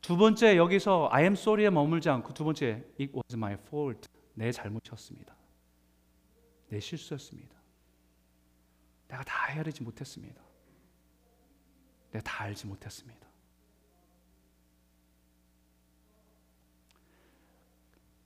[0.00, 4.08] 두 번째 여기서 I am sorry에 머물지 않고 두 번째 it was my fault.
[4.34, 5.34] 내 잘못이었습니다.
[6.68, 7.56] 내 실수였습니다.
[9.08, 10.42] 내가 다 헤아리지 못했습니다.
[12.10, 13.26] 내가 다 알지 못했습니다.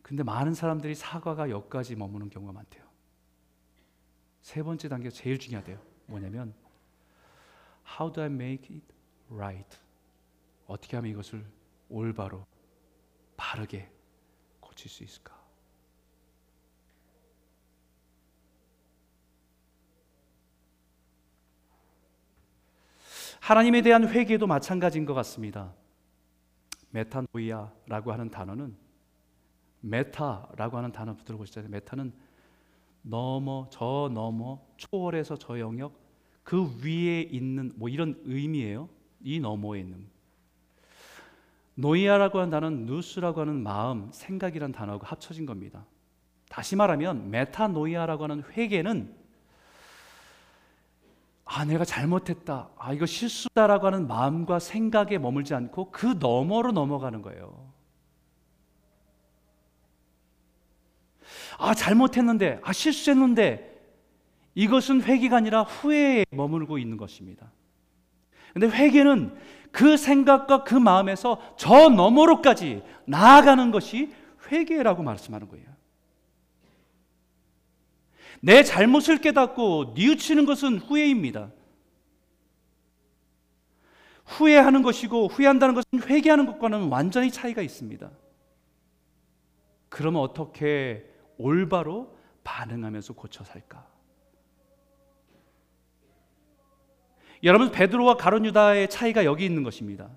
[0.09, 2.83] 근데 많은 사람들이 사과가 여기까지 머무는 경우가 많대요.
[4.40, 5.79] 세 번째 단계가 제일 중요하대요.
[6.07, 6.55] 뭐냐면
[7.87, 8.87] How do I make it
[9.31, 9.79] right?
[10.66, 11.44] 어떻게 하면 이것을
[11.90, 12.47] 올바로
[13.37, 13.90] 바르게
[14.61, 15.38] 고칠 수 있을까?
[23.40, 25.75] 하나님에 대한 회개도 마찬가지인 것 같습니다.
[26.92, 28.88] 메타노이아라고 하는 단어는
[29.81, 31.71] 메타라고 하는 단어 들어보시잖아요.
[31.71, 32.12] 메타는
[33.03, 35.99] 넘어 저 넘어 초월해서 저 영역
[36.43, 38.88] 그 위에 있는 뭐 이런 의미예요.
[39.23, 40.07] 이 너머에 있는
[41.75, 45.85] 노이아라고 하는 단어는 누스라고 하는 마음, 생각이란 단어가 합쳐진 겁니다.
[46.49, 49.17] 다시 말하면 메타노이아라고 하는 회개는
[51.45, 52.69] 아, 내가 잘못했다.
[52.77, 57.67] 아, 이거 실수다라고 하는 마음과 생각에 머물지 않고 그 너머로 넘어가는 거예요.
[61.59, 63.68] 아, 잘못했는데, 아, 실수했는데,
[64.55, 67.53] 이것은 회개가 아니라 후회에 머물고 있는 것입니다.
[68.53, 69.37] 근데 회개는
[69.71, 74.12] 그 생각과 그 마음에서 저 너머로까지 나아가는 것이
[74.51, 75.66] 회개라고 말씀하는 거예요.
[78.40, 81.51] 내 잘못을 깨닫고 뉘우치는 것은 후회입니다.
[84.25, 88.11] 후회하는 것이고 후회한다는 것은 회개하는 것과는 완전히 차이가 있습니다.
[89.88, 91.05] 그러면 어떻게
[91.38, 93.87] 올바로 반응하면서 고쳐 살까?
[97.44, 100.11] 여러분 베드로와 가론 유다의 차이가 여기 있는 것입니다.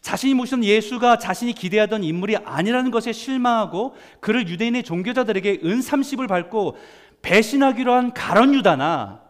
[0.00, 6.76] 자신이 모시던 예수가 자신이 기대하던 인물이 아니라는 것에 실망하고 그를 유대인의 종교자들에게 은 30을 밟고
[7.22, 9.22] 배신하기로 한 가론 유다나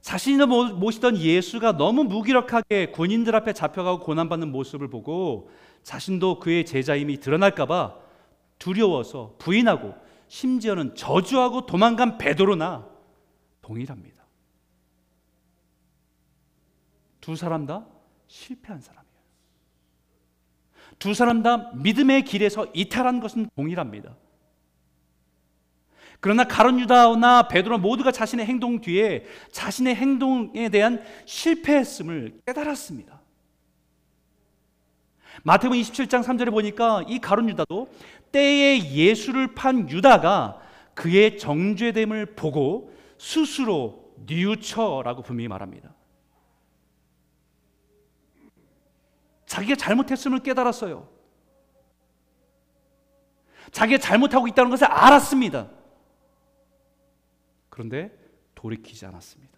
[0.00, 5.50] 자신이 모시던 예수가 너무 무기력하게 군인들 앞에 잡혀가고 고난받는 모습을 보고
[5.82, 8.01] 자신도 그의 제자임이 드러날까봐
[8.62, 9.92] 두려워서 부인하고
[10.28, 12.88] 심지어는 저주하고 도망간 베드로나
[13.60, 14.22] 동일합니다.
[17.20, 17.84] 두 사람 다
[18.28, 19.02] 실패한 사람.
[21.00, 24.14] 두 사람 다 믿음의 길에서 이탈한 것은 동일합니다.
[26.20, 33.22] 그러나 가론 유다나 베드로 모두가 자신의 행동 뒤에 자신의 행동에 대한 실패했음을 깨달았습니다.
[35.42, 37.88] 마태복음 27장 3절에 보니까 이 가론 유다도
[38.32, 40.60] 때에 예수를 판 유다가
[40.94, 45.94] 그의 정죄됨을 보고 스스로 뉘우쳐라고 분명히 말합니다.
[49.46, 51.08] 자기가 잘못했음을 깨달았어요.
[53.70, 55.70] 자기가 잘못하고 있다는 것을 알았습니다.
[57.68, 58.16] 그런데
[58.54, 59.51] 돌이키지 않았습니다.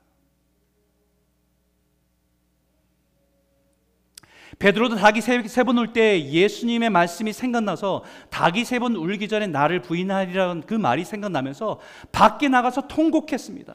[4.58, 9.82] 베드로도 닭이 세 번 울 때 예수님의 말씀이 생각나서 닭이 세 번 울기 전에 나를
[9.82, 11.80] 부인하리라는 그 말이 생각나면서
[12.12, 13.74] 밖에 나가서 통곡했습니다.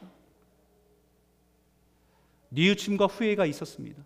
[2.50, 4.02] 뉘우침과 후회가 있었습니다.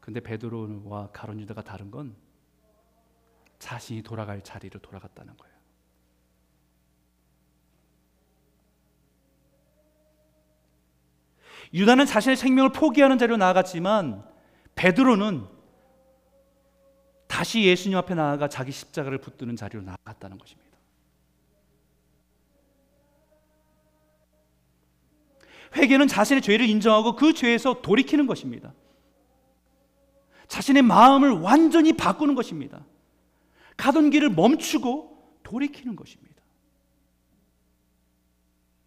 [0.00, 2.14] 근데 베드로와 가론 유다가 다른 건
[3.58, 5.47] 자신이 돌아갈 자리로 돌아갔다는 거예요.
[11.74, 14.24] 유다는 자신의 생명을 포기하는 자리로 나아갔지만
[14.74, 15.46] 베드로는
[17.26, 20.68] 다시 예수님 앞에 나아가 자기 십자가를 붙드는 자리로 나아갔다는 것입니다.
[25.76, 28.72] 회개는 자신의 죄를 인정하고 그 죄에서 돌이키는 것입니다.
[30.48, 32.84] 자신의 마음을 완전히 바꾸는 것입니다.
[33.76, 36.27] 가던 길을 멈추고 돌이키는 것입니다.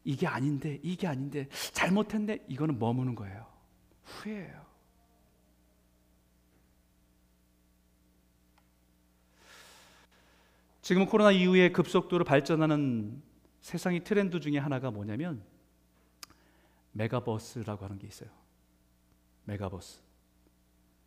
[0.04, 3.46] 이게 아닌데, 이게 아닌데, 잘못했네, 이거는 머무는 거예요.
[4.04, 4.62] 후회해요.
[10.82, 13.22] 지금 코로나 이후에 급속도로 발전하는
[13.62, 15.44] 세상의 트렌드 중에 하나가 뭐냐면
[16.94, 18.30] 메가버스라고 하는 게 있어요.
[19.46, 20.02] 메가버스.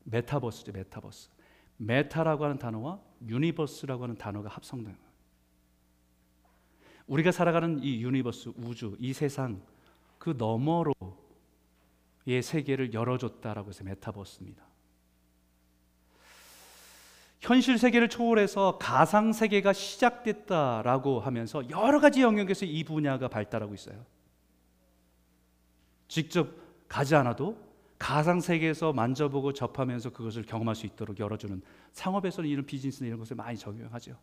[0.04, 1.30] 메타버스죠, 메타버스.
[1.76, 4.96] 메타라고 하는 단어와 universe라고 하는 단어가 합성된.
[7.06, 9.60] 우리가 살아가는 이 universe, 우주, 이 세상
[10.18, 10.94] 그 너머로의
[12.42, 14.64] 세계를 열어줬다라고 해서 메타버스입니다.
[17.40, 24.06] 현실 세계를 초월해서 가상 세계가 시작됐다라고 하면서 여러 가지 영역에서 이 분야가 발달하고 있어요.
[26.08, 26.48] 직접
[26.88, 27.58] 가지 않아도
[27.98, 31.60] 가상 세계에서 만져보고 접하면서 그것을 경험할 수 있도록 열어주는
[31.92, 34.16] 상업에서는 이런 비즈니스나 이런 것을 많이 적용하죠.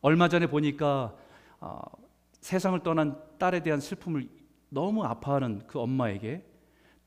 [0.00, 1.16] 얼마 전에 보니까
[1.60, 1.80] 어,
[2.40, 4.28] 세상을 떠난 딸에 대한 슬픔을
[4.68, 6.44] 너무 아파하는 그 엄마에게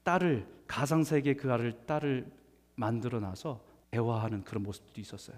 [0.04, 2.32] 딸을 가상 세계 그 아를 딸을
[2.76, 5.38] 만들어 놔서 대화하는 그런 모습도 있었어요.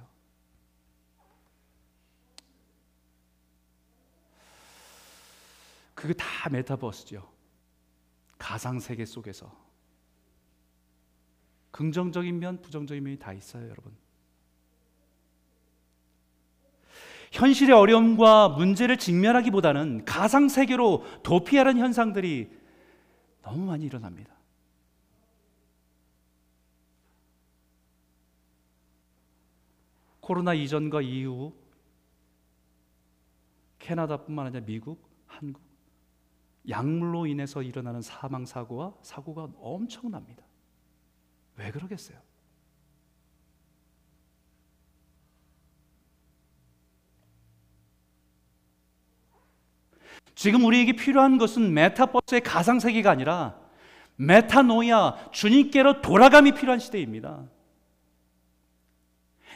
[5.93, 7.31] 그게 다 메타버스죠.
[8.37, 9.51] 가상 세계 속에서
[11.71, 14.02] 긍정적인 면, 부정적인 면이 다 있어요, 여러분.
[17.33, 22.47] 현실의 어려움과 문제를 직면하기보다는 가상 세계로 도피하는 현상들이
[23.41, 24.31] 너무 많이 일어납니다.
[30.19, 31.53] 코로나 이전과 이후
[33.79, 35.61] 캐나다뿐만 아니라 미국, 한국
[36.69, 40.43] 약물로 인해서 일어나는 사망 사고와 사고가 엄청납니다.
[41.57, 42.17] 왜 그러겠어요?
[50.35, 53.55] 지금 우리에게 필요한 것은 메타버스의 가상 세계가 아니라
[54.15, 57.43] 메타노야 주님께로 돌아감이 필요한 시대입니다.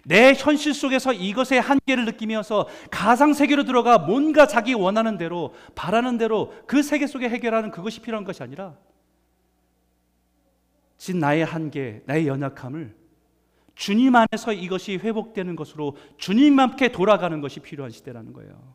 [0.04, 6.54] 내 현실 속에서 이것의 한계를 느끼면서 가상 세계로 들어가 뭔가 자기 원하는 대로 바라는 대로
[6.66, 8.78] 그 세계 속에 해결하는 그것이 필요한 것이 아니라
[10.98, 12.96] 진 나의 한계, 나의 연약함을
[13.76, 18.74] 주님 안에서 이것이 회복되는 것으로 주님 함께 돌아가는 것이 필요한 시대라는 거예요.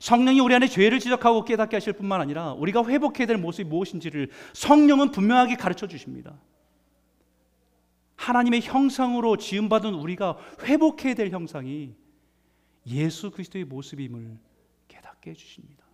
[0.00, 5.10] 성령이 우리 안에 죄를 지적하고 깨닫게 하실 뿐만 아니라 우리가 회복해야 될 모습이 무엇인지를 성령은
[5.10, 6.38] 분명하게 가르쳐 주십니다.
[8.16, 11.94] 하나님의 형상으로 지음받은 우리가 회복해야 될 형상이
[12.86, 14.38] 예수 그리스도의 모습임을
[14.88, 15.86] 깨닫게 해주십니다.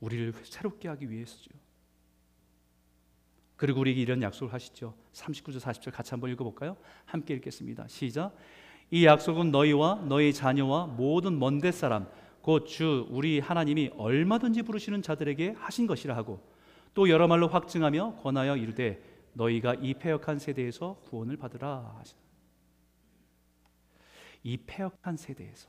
[0.00, 1.50] 우리를 새롭게 하기 위해서죠.
[3.56, 4.94] 그리고 우리에게 이런 약속을 하시죠.
[5.12, 6.76] 39절 40절 같이 한번 읽어볼까요?
[7.04, 7.88] 함께 읽겠습니다.
[7.88, 8.36] 시작.
[8.90, 12.08] 이 약속은 너희와 너희 자녀와 모든 먼데 사람
[12.42, 16.40] 곧 주 우리 하나님이 얼마든지 부르시는 자들에게 하신 것이라 하고
[16.94, 19.02] 또 여러 말로 확증하며 권하여 이르되
[19.34, 22.02] 너희가 이 패역한 세대에서 구원을 받으라
[24.42, 25.68] 이 패역한 세대에서.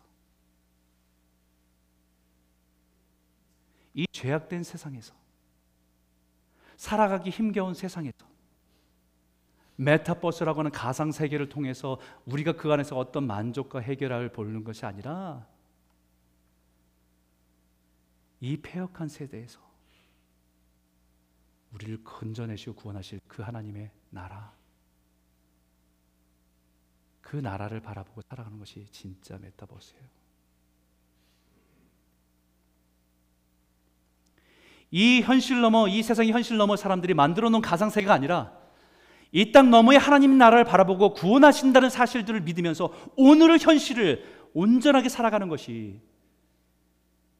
[3.93, 5.13] 이 죄악된 세상에서.
[6.77, 8.28] 살아가기 힘겨운 세상에서
[9.79, 15.47] 메타버스라고 하는 가상 세계를 통해서 우리가 그 안에서 어떤 만족과 해결을 보는 것이 아니라
[18.41, 19.59] 이 패역한 세대에서
[21.71, 24.51] 우리를 건져내시고 구원하실 그 하나님의 나라.
[27.21, 30.03] 그 나라를 바라보고 살아가는 것이 진짜 메타버스예요.
[34.91, 38.58] 이 현실 넘어 이 세상의 현실 넘어 사람들이 만들어 놓은 가상 세계가 아니라
[39.31, 45.99] 이 땅 너머의 하나님 나라를 바라보고 구원하신다는 사실들을 믿으면서 오늘의 현실을 온전하게 살아가는 것이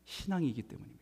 [0.06, 1.00] 신앙이기 때문입니다.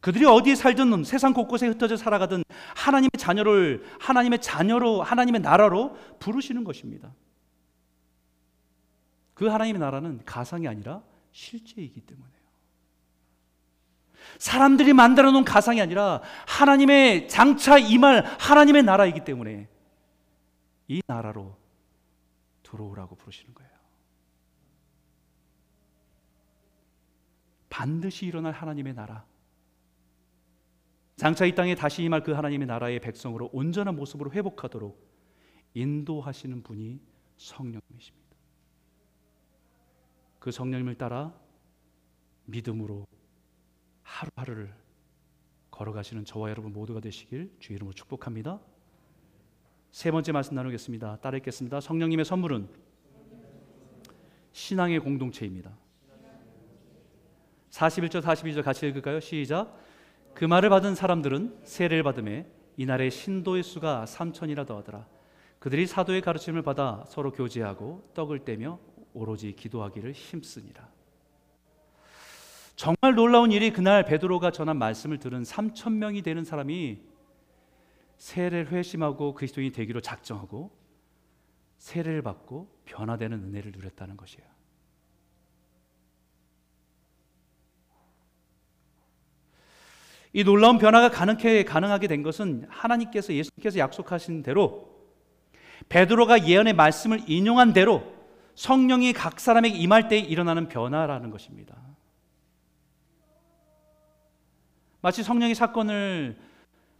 [0.00, 2.42] 그들이 어디에 살든 세상 곳곳에 흩어져 살아가든
[2.74, 7.14] 하나님의 자녀를 하나님의 자녀로 하나님의 나라로 부르시는 것입니다.
[9.34, 12.41] 그 하나님의 나라는 가상이 아니라 실제이기 때문에요.
[14.38, 19.68] 사람들이 만들어 놓은 가상이 아니라 하나님의 장차 임할 하나님의 나라이기 때문에
[20.88, 21.56] 이 나라로
[22.62, 23.70] 들어오라고 부르시는 거예요.
[27.68, 29.24] 반드시 일어날 하나님의 나라.
[31.16, 35.10] 장차 이 땅에 다시 임할 그 하나님의 나라의 백성으로 온전한 모습으로 회복하도록
[35.74, 37.00] 인도하시는 분이
[37.36, 38.36] 성령님이십니다.
[40.38, 41.32] 그 성령님을 따라
[42.44, 43.06] 믿음으로
[44.12, 44.72] 하루하루를
[45.70, 48.60] 걸어가시는 저와 여러분 모두가 되시길 주 이름으로 축복합니다.
[49.90, 51.16] 세 번째 말씀 나누겠습니다.
[51.16, 51.80] 따르겠습니다.
[51.80, 52.68] 성령님의 선물은
[54.52, 55.74] 신앙의 공동체입니다.
[57.70, 59.18] 41절 42절 같이 읽을까요?
[59.18, 59.78] 시작.
[60.34, 62.46] 그 말을 받은 사람들은 세례를 받음에
[62.76, 65.06] 이날의 신도의 수가 3천이라 더하더라.
[65.58, 68.78] 그들이 사도의 가르침을 받아 서로 교제하고 떡을 떼며
[69.14, 71.01] 오로지 기도하기를 힘쓰니라.
[72.82, 76.98] 정말 놀라운 일이 그날 베드로가 전한 말씀을 들은 3천 명이 되는 사람이
[78.16, 80.76] 세례를 회심하고 그리스도인이 되기로 작정하고
[81.78, 84.44] 세례를 받고 변화되는 은혜를 누렸다는 것이에요.
[90.32, 94.90] 이 놀라운 변화가 가능해 가능하게 된 것은 하나님께서 예수님께서 약속하신 대로
[95.88, 98.12] 베드로가 예언의 말씀을 인용한 대로
[98.56, 101.91] 성령이 각 사람에게 임할 때 일어나는 변화라는 것입니다.
[105.02, 106.38] 마치 성령의 사건을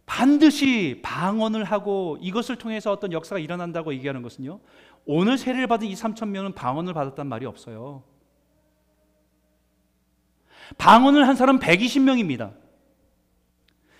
[0.05, 4.59] 반드시 방언을 하고 이것을 통해서 어떤 역사가 일어난다고 얘기하는 것은요.
[5.05, 8.03] 오늘 세례를 받은 이 3천 명은 방언을 받았단 말이 없어요.
[10.77, 12.53] 방언을 한 사람 120명입니다.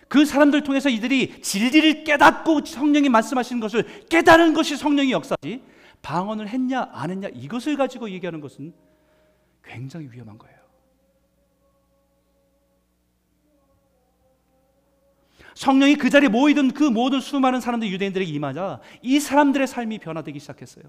[0.10, 5.64] 그 사람들 통해서 이들이 진리를 깨닫고 성령이 말씀하시는 것을 깨달은 것이 성령의 역사지.
[6.02, 8.74] 방언을 했냐 안 했냐 이것을 가지고 얘기하는 것은
[9.64, 10.53] 굉장히 위험한 거예요.
[15.56, 20.86] 성령이 그 자리에 모이던 그 모든 수많은 사람들 유대인들에게 임하자 이 사람들의 삶이 변화되기 시작했어요.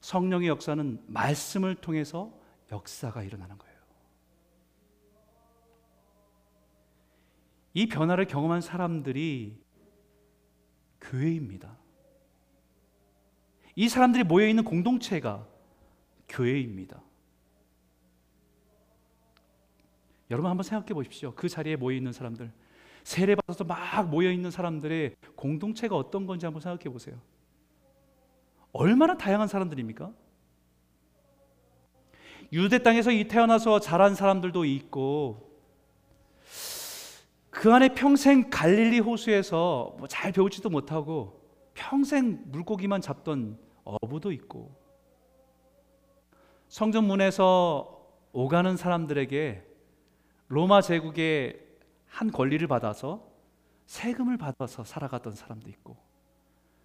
[0.00, 2.32] 성령의 역사는 말씀을 통해서
[2.70, 3.76] 역사가 일어나는 거예요.
[7.74, 9.60] 이 변화를 경험한 사람들이
[11.00, 11.76] 교회입니다.
[13.74, 15.46] 이 사람들이 모여 있는 공동체가
[16.28, 17.02] 교회입니다.
[20.30, 21.32] 여러분 한번 생각해 보십시오.
[21.34, 22.50] 그 자리에 모여 있는 사람들,
[23.04, 27.16] 세례 받아서 막 모여 있는 사람들의 공동체가 어떤 건지 한번 생각해 보세요.
[28.72, 30.12] 얼마나 다양한 사람들입니까?
[32.52, 35.46] 유대 땅에서 이 태어나서 자란 사람들도 있고
[37.50, 41.40] 그 안에 평생 갈릴리 호수에서 뭐 잘 배우지도 못하고
[41.74, 44.74] 평생 물고기만 잡던 어부도 있고
[46.68, 49.65] 성전 문에서 오가는 사람들에게
[50.48, 51.60] 로마 제국의
[52.06, 53.30] 한 권리를 받아서
[53.86, 55.96] 세금을 받아서 살아갔던 사람도 있고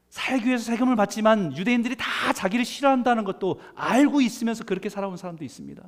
[0.09, 5.81] 살기 위해서 세금을 받지만 유대인들이 다 자기를 싫어한다는 것도 알고 있으면서 그렇게 살아온 사람도 있습니다.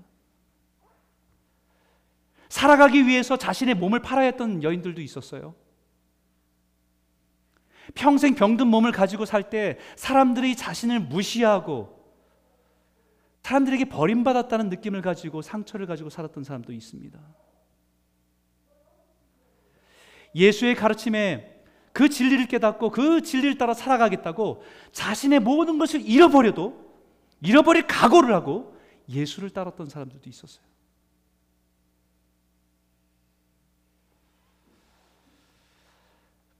[2.47, 5.55] 살아가기 위해서 자신의 몸을 팔아야 했던 여인들도 있었어요.
[7.95, 12.01] 평생 병든 몸을 가지고 살 때 사람들이 자신을 무시하고
[13.41, 17.19] 사람들에게 버림받았다는 느낌을 가지고 상처를 가지고 살았던 사람도 있습니다.
[20.35, 21.61] 예수의 가르침에
[21.93, 26.91] 그 진리를 깨닫고 그 진리를 따라 살아가겠다고 자신의 모든 것을 잃어버려도
[27.41, 28.75] 잃어버릴 각오를 하고
[29.07, 30.65] 예수를 따랐던 사람들도 있었어요.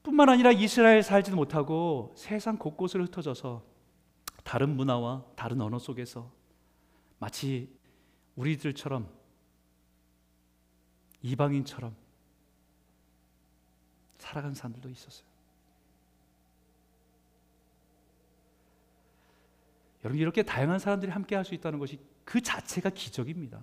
[0.04, 3.64] 뿐만 아니라 이스라엘 살지도 못하고 세상 곳곳을 흩어져서
[4.44, 6.30] 다른 문화와 다른 언어 속에서
[7.18, 7.70] 마치
[8.36, 9.10] 우리들처럼
[11.22, 12.03] 이방인처럼
[14.24, 15.28] 살아간 사람들도 있었어요.
[20.04, 23.62] 여러분 이렇게 다양한 사람들이 함께 할 수 있다는 것이 그 자체가 기적입니다.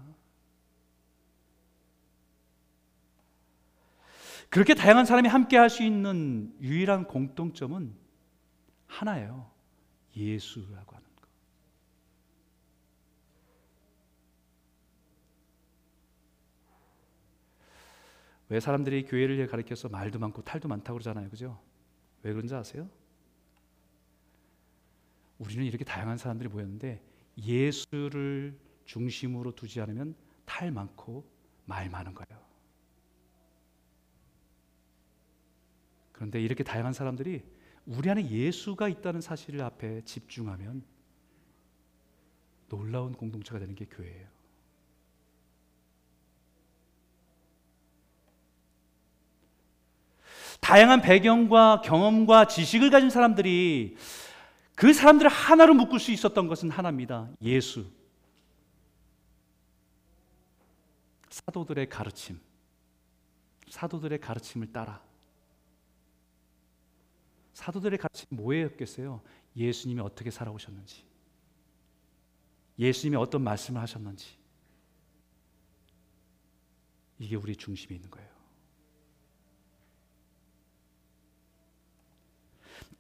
[4.51, 7.95] 그렇게 다양한 사람이 함께 할 수 있는 유일한 공통점은
[8.87, 9.51] 하나예요.
[10.15, 11.29] 예수라고 하는 것.
[18.51, 21.31] 왜 사람들이 교회를 가리켜서 말도 많고 탈도 많다고 그러잖아요.
[21.31, 21.59] 그죠?
[22.23, 22.91] 왜 그런지 아세요?
[25.39, 27.01] 우리는 이렇게 다양한 사람들이 모였는데
[27.39, 31.25] 예수를 중심으로 두지 않으면 탈 많고
[31.65, 32.43] 말 많은 거예요.
[36.11, 37.45] 그런데 이렇게 다양한 사람들이
[37.87, 40.83] 우리 안에 예수가 있다는 사실을 앞에 집중하면
[42.69, 44.40] 놀라운 공동체가 되는 게 교회예요.
[50.61, 53.97] 다양한 배경과 경험과 지식을 가진 사람들이
[54.75, 57.29] 그 사람들을 하나로 묶을 수 있었던 것은 하나입니다.
[57.43, 57.87] 예수.
[61.29, 62.41] 사도들의 가르침.
[63.69, 65.03] 사도들의 가르침을 따라.
[67.53, 69.23] 사도들의 가르침 뭐였겠어요?
[69.57, 71.05] 예수님이 어떻게 살아오셨는지.
[72.79, 74.39] 예수님이 어떤 말씀을 하셨는지.
[77.19, 78.40] 이게 우리 중심에 있는 거예요.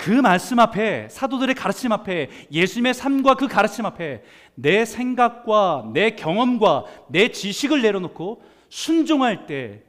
[0.00, 4.24] 그 말씀 앞에 사도들의 가르침 앞에 예수님의 삶과 그 가르침 앞에
[4.54, 9.84] 내 생각과 내 경험과 내 지식을 내려놓고 순종할 때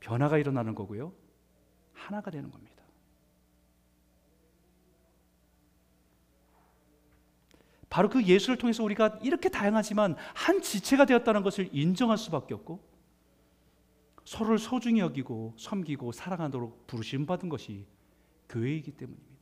[0.00, 1.12] 변화가 일어나는 거고요.
[1.92, 2.72] 하나가 되는 겁니다.
[7.90, 12.82] 바로 그 예수를 통해서 우리가 이렇게 다양하지만 한 지체가 되었다는 것을 인정할 수밖에 없고
[14.24, 17.84] 서로를 소중히 여기고 섬기고 사랑하도록 부르심 받은 것이
[18.48, 19.33] 교회이기 때문입니다.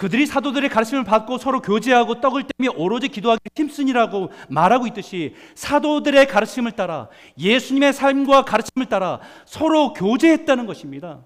[0.00, 6.72] 그들이 사도들의 가르침을 받고 서로 교제하고 떡을 떼며 오로지 기도하기 힘쓰니라고 말하고 있듯이 사도들의 가르침을
[6.72, 11.22] 따라 예수님의 삶과 가르침을 따라 서로 교제했다는 것입니다.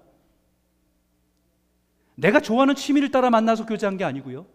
[2.15, 4.45] 내가 좋아하는 취미를 따라 만나서 교제한 게 아니고요.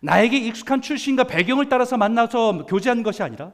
[0.00, 3.50] 나에게 익숙한 출신과 배경을 따라서 만나서 교제한 것이 아니라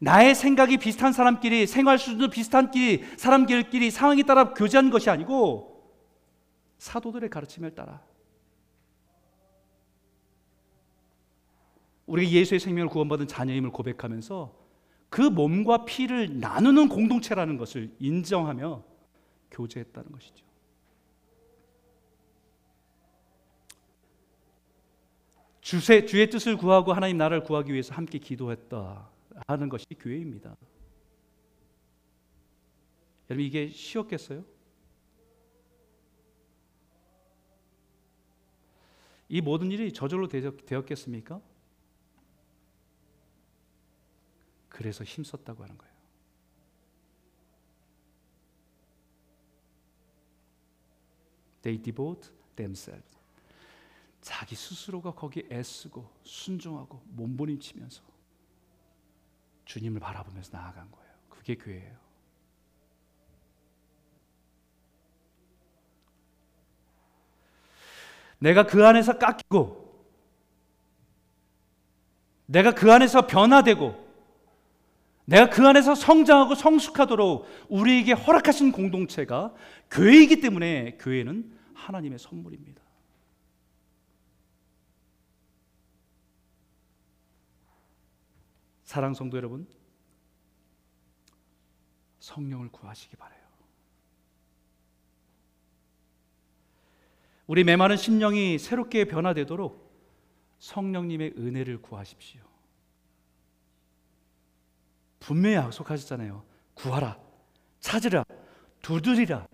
[0.00, 5.80] 나의 생각이 비슷한 사람끼리 생활 수준도 비슷한 끼리 사람들끼리 상황에 따라 교제한 것이 아니고
[6.78, 8.07] 사도들의 가르침을 따라
[12.08, 14.56] 우리가 예수의 생명을 구원받은 자녀임을 고백하면서
[15.10, 18.82] 그 몸과 피를 나누는 공동체라는 것을 인정하며
[19.50, 20.46] 교제했다는 것이죠.
[25.60, 29.10] 주세, 주의 뜻을 구하고 하나님 나라를 구하기 위해서 함께 기도했다
[29.46, 30.56] 하는 것이 교회입니다.
[33.28, 34.44] 여러분 이게 쉬웠겠어요?
[39.28, 41.38] 이 모든 일이 저절로 되었겠습니까?
[44.78, 45.92] 그래서 힘썼다고 하는 거예요.
[51.62, 51.82] They
[52.54, 53.18] themselves.
[54.20, 58.04] 자기 스스로가 거기에 애쓰고 순종하고 몸부림치면서
[59.64, 61.12] 주님을 바라보면서 나아간 거예요.
[61.28, 61.98] 그게 교회예요.
[68.38, 70.06] 내가 그 안에서 깎이고
[72.46, 74.07] 내가 그 안에서 변화되고
[75.28, 79.54] 내가 그 안에서 성장하고 성숙하도록 우리에게 허락하신 공동체가
[79.90, 82.80] 교회이기 때문에 교회는 하나님의 선물입니다.
[88.84, 89.68] 사랑 성도 여러분,
[92.20, 93.38] 성령을 구하시기 바래요.
[97.46, 99.92] 우리 메마른 심령이 새롭게 변화되도록
[100.58, 102.47] 성령님의 은혜를 구하십시오.
[105.28, 106.42] 분명히 약속하셨잖아요.
[106.72, 107.20] 구하라,
[107.80, 108.24] 찾으라,
[108.80, 109.46] 두드리라.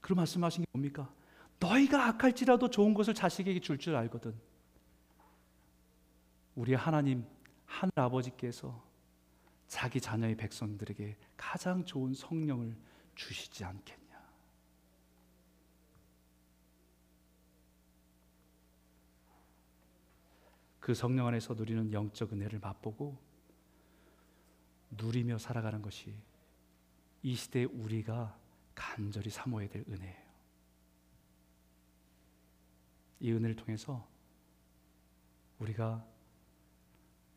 [0.00, 1.12] 그런 말씀하신 게 뭡니까?
[1.60, 4.34] 너희가 악할지라도 좋은 것을 자식에게 줄 줄 알거든.
[6.54, 7.26] 우리 하나님
[7.66, 8.82] 하늘 아버지께서
[9.68, 12.74] 자기 자녀의 백성들에게 가장 좋은 성령을
[13.14, 14.18] 주시지 않겠냐.
[20.80, 23.31] 그 성령 안에서 누리는 영적 은혜를 맛보고
[24.92, 26.14] 누리며 살아가는 것이
[27.22, 28.38] 이 시대에 우리가
[28.74, 30.22] 간절히 사모해야 될 은혜예요.
[33.20, 34.06] 이 은혜를 통해서
[35.58, 36.04] 우리가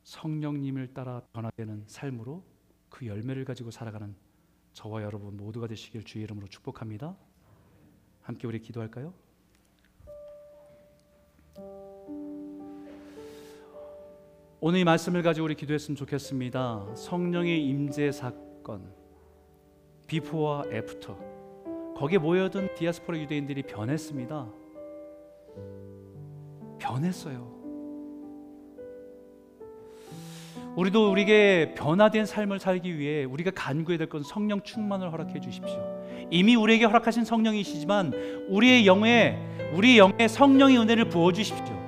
[0.04, 2.44] 성령님을 따라 변화되는 삶으로
[2.90, 4.16] 그 열매를 가지고 살아가는
[4.74, 7.16] 저와 여러분 모두가 되시길 주의 이름으로 축복합니다.
[8.22, 9.14] 함께 우리 기도할까요?
[14.68, 16.88] 오늘 이 말씀을 가지고 우리 기도했으면 좋겠습니다.
[16.96, 18.82] 성령의 임재 사건
[20.08, 21.20] 비포와 애프터
[21.96, 24.48] 거기에 모여든 디아스포라 유대인들이 변했습니다.
[26.80, 27.54] 변했어요.
[30.76, 35.78] 우리도 우리에게 변화된 삶을 살기 위해 우리가 간구해야 될 건 성령 충만을 허락해 주십시오.
[36.32, 39.38] 이미 우리에게 허락하신 성령이시지만 우리의 영에
[39.76, 41.85] 우리 영에 성령의 은혜를 부어 주십시오.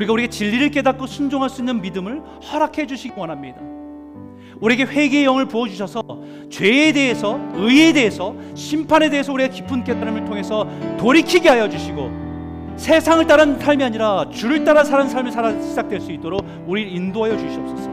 [0.00, 2.22] 우리가 진리를 깨닫고 순종할 수 있는 믿음을
[2.52, 3.60] 허락해 주시기 원합니다.
[4.60, 6.02] 우리에게 회개의 영을 부어 주셔서
[6.48, 10.66] 죄에 대해서 의에 대해서 심판에 대해서 우리가 깊은 깨달음을 통해서
[10.98, 12.10] 돌이키게 하여 주시고
[12.76, 17.90] 세상을 따른 삶이 아니라 주를 따라 사는 삶이 살아 시작될 수 있도록 우리를 인도하여 주시옵소서.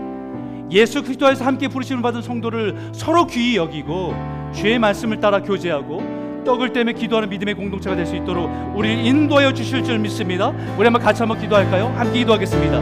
[0.72, 4.14] 예수 그리스도에서 함께 부르심을 받은 성도를 서로 귀히 여기고
[4.54, 9.84] 주의 말씀을 따라 교제하고 떡을 떼며 기도하는 믿음의 공동체가 될 수 있도록 우리를 인도하여 주실
[9.84, 10.52] 줄 믿습니다.
[10.78, 11.94] 우리 한번 같이 한번 기도할까요?
[11.96, 12.78] 함께 기도하겠습니다.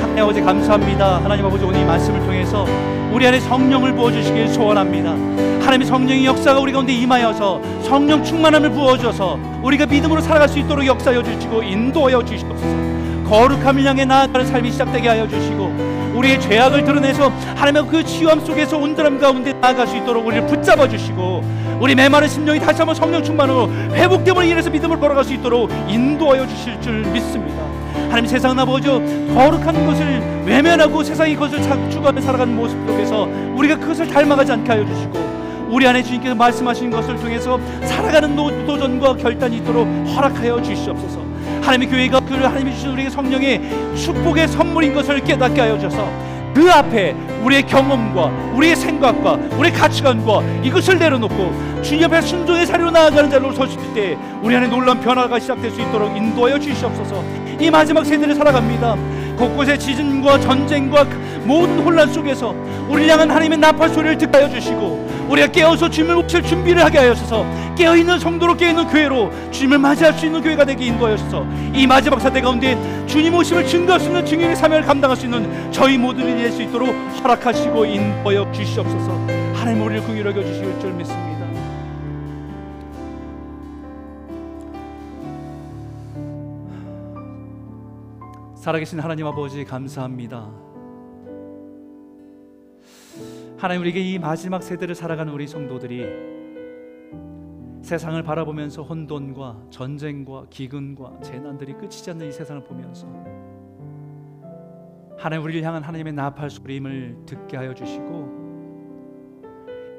[0.00, 1.22] 하나님 아버지 감사합니다.
[1.22, 2.66] 하나님 아버지 오늘 이 말씀을 통해서
[3.12, 5.10] 우리 안에 성령을 부어 주시길 소원합니다.
[5.10, 10.86] 하나님의 성령의 역사가 우리 가운데 임하여서 성령 충만함을 부어 줘서 우리가 믿음으로 살아갈 수 있도록
[10.86, 12.76] 역사하여 주시고 인도하여 주시옵소서.
[13.28, 19.18] 거룩함을 향해 나아가는 삶이 시작되게 하여 주시고 우리의 죄악을 드러내서 하나님의 그 치유함 속에서 온전함
[19.18, 21.42] 가운데 나아갈 수 있도록 우리를 붙잡아 주시고
[21.80, 26.80] 우리 메마른 심령이 다시 한번 성령 충만으로 회복됨을 인해서 믿음을 걸어갈 수 있도록 인도하여 주실
[26.80, 27.64] 줄 믿습니다.
[28.08, 31.60] 하나님 세상 아버지 거룩한 것을 외면하고 세상이 그것을
[31.90, 35.36] 추구하며 살아가는 모습 속에서 우리가 그것을 닮아가지 않게 하여 주시고
[35.68, 38.36] 우리 안에 주님께서 말씀하신 것을 통해서 살아가는
[38.66, 41.25] 도전과 결단이 있도록 허락하여 주시옵소서.
[41.66, 43.60] 하나님의 교회가 그 하나님이 주신 우리에게 성령의
[43.96, 46.08] 축복의 선물인 것을 깨닫게 하여 주셔서
[46.54, 53.28] 그 앞에 우리의 경험과 우리의 생각과 우리의 가치관과 이것을 내려놓고 주님 앞에 순종의 자리로 나아가는
[53.28, 57.22] 자리로 설 수 있을 때 우리 안에 놀라운 변화가 시작될 수 있도록 인도하여 주시옵소서.
[57.60, 58.96] 이 마지막 세대를 살아갑니다.
[59.36, 61.04] 곳곳에 지진과 전쟁과
[61.44, 62.54] 모든 혼란 속에서
[62.88, 67.46] 우리를 향한 하나님의 나팔 소리를 듣게 하여 주시고 우리가 깨어서 주님을 모실 준비를 하게 하여서
[67.76, 72.76] 깨어있는 성도로 깨어있는 교회로 주님을 맞이할 수 있는 교회가 되게 인도하여서 이 마지막 사대 가운데
[73.06, 76.88] 주님 오심을 증거할 수 있는 증인의 사명을 감당할 수 있는 저희 모두를 낼수 있도록
[77.22, 79.10] 허락하시고 인도하여 주시옵소서
[79.54, 81.36] 하나님 우리를 긍휼히 여겨 주실 줄 믿습니다
[88.66, 90.50] 살아계신 하나님 아버지 감사합니다.
[93.58, 96.04] 하나님 우리에게 이 마지막 세대를 살아가는 우리 성도들이
[97.82, 103.06] 세상을 바라보면서 혼돈과 전쟁과 기근과 재난들이 끝이지 않는 이 세상을 보면서
[105.16, 108.44] 하나님 우리를 향한 하나님의 나팔 소리임을 듣게 하여 주시고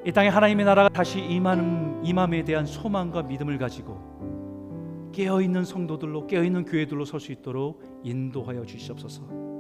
[0.06, 6.44] 이 땅에 하나님의 나라가 다시 임하는 임함에 대한 소망과 믿음을 가지고 깨어 있는 성도들로 깨어
[6.44, 9.57] 있는 교회들로 설 수 있도록 인도하여 주시옵소서.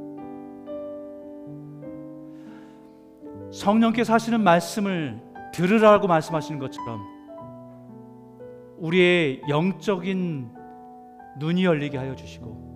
[3.51, 5.19] 성령께서 하시는 말씀을
[5.53, 7.01] 들으라고 말씀하시는 것처럼
[8.77, 10.51] 우리의 영적인
[11.39, 12.67] 눈이 열리게 하여 주시고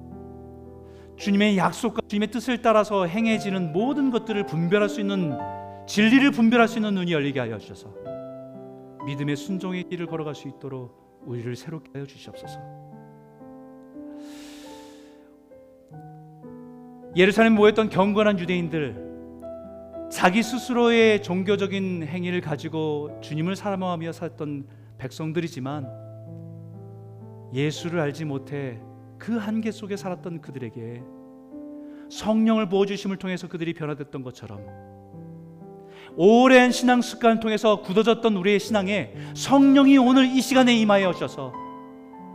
[1.17, 5.37] 주님의 약속과 주님의 뜻을 따라서 행해지는 모든 것들을 분별할 수 있는
[5.85, 7.93] 진리를 분별할 수 있는 눈이 열리게 하여 주셔서
[9.05, 12.59] 믿음의 순종의 길을 걸어갈 수 있도록 우리를 새롭게 하여 주시옵소서.
[17.15, 19.10] 예루살렘 모였던 경건한 유대인들
[20.11, 25.87] 자기 스스로의 종교적인 행위를 가지고 주님을 사랑하며 살던 백성들이지만
[27.53, 28.77] 예수를 알지 못해
[29.17, 31.01] 그 한계 속에 살았던 그들에게
[32.09, 34.59] 성령을 부어 주심을 통해서 그들이 변화됐던 것처럼
[36.17, 41.53] 오랜 신앙 습관을 통해서 굳어졌던 우리의 신앙에 성령이 오늘 이 시간에 임하여 오셔서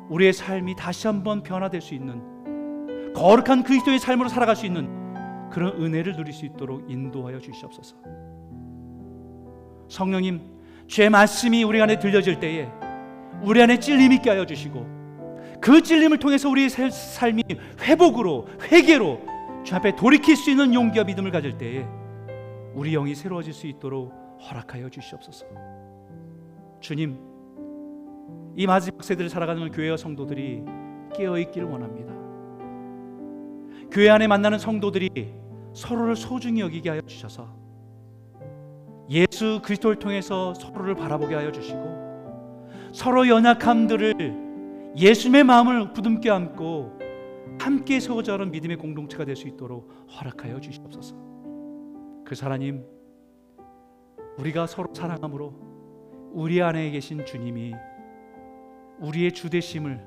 [0.08, 5.05] 우리의 삶이 다시 한번 변화될 수 있는 거룩한 그리스도의 삶으로 살아갈 수 있는
[5.50, 7.96] 그런 은혜를 누릴 수 있도록 인도하여 주시옵소서.
[9.88, 10.40] 성령님,
[10.88, 12.68] 죄 말씀이 우리 안에 들려질 때에
[13.42, 14.96] 우리 안에 찔림 있게 하여 주시고
[15.60, 17.42] 그 찔림을 통해서 우리의 삶이
[17.80, 19.20] 회복으로 회개로
[19.64, 21.86] 주 앞에 돌이킬 수 있는 용기와 믿음을 가질 때에
[22.74, 24.12] 우리 영이 새로워질 수 있도록
[24.48, 25.46] 허락하여 주시옵소서.
[26.80, 27.18] 주님,
[28.54, 30.62] 이 마지막 세대를 살아가는 교회와 성도들이
[31.14, 32.15] 깨어 있기를 원합니다.
[33.96, 35.08] 교회 안에 만나는 성도들이
[35.72, 37.48] 서로를 소중히 여기게 하여 주셔서
[39.08, 46.98] 예수 그리스도를 통해서 서로를 바라보게 하여 주시고 서로 연약함들을 예수님의 마음을 부듬게 안고
[47.58, 51.16] 함께 세워자는 믿음의 공동체가 될 수 있도록 허락하여 주시옵소서.
[52.26, 52.84] 그 하나님
[54.36, 55.54] 우리가 서로 사랑함으로
[56.34, 57.72] 우리 안에 계신 주님이
[58.98, 60.06] 우리의 주대심을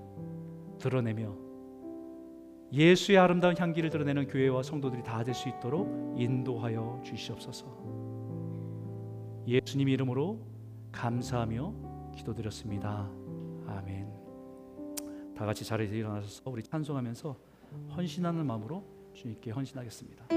[0.77, 1.48] 드러내며
[2.71, 7.65] 예수의 아름다운 향기를 드러내는 교회와 성도들이 다 될 수 있도록 인도하여 주시옵소서.
[9.47, 10.39] 예수님 이름으로
[10.91, 13.09] 감사하며 기도드렸습니다.
[13.67, 14.07] 아멘.
[15.35, 17.35] 다 같이 자리에서 일어나셔서 우리 찬송하면서
[17.95, 20.27] 헌신하는 마음으로 주님께 헌신하겠습니다.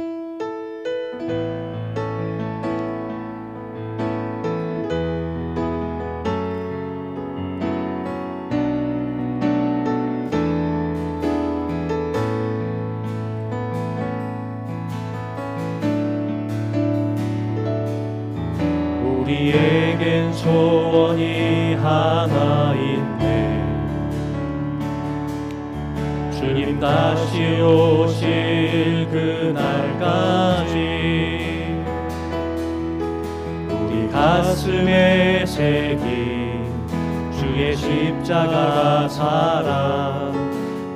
[39.12, 40.32] 사랑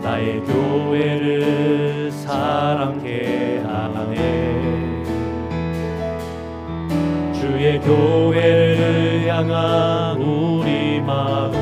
[0.02, 5.04] 나의 교회를 사랑케 하네.
[7.34, 11.52] 주의 교회를 향한 우리 마음.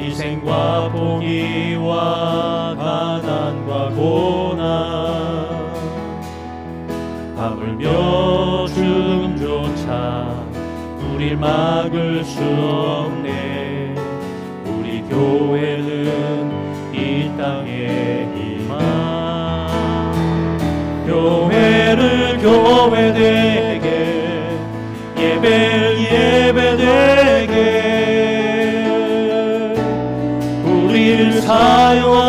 [0.00, 5.16] 희생과 포기와 가난과 고난.
[7.76, 10.34] 울며 죽음조차
[11.14, 12.40] 우릴 막을 수
[22.46, 23.88] 교회를 교회 되게
[25.18, 27.56] 예배를 예배 되게.
[30.64, 32.25] 우리를 사용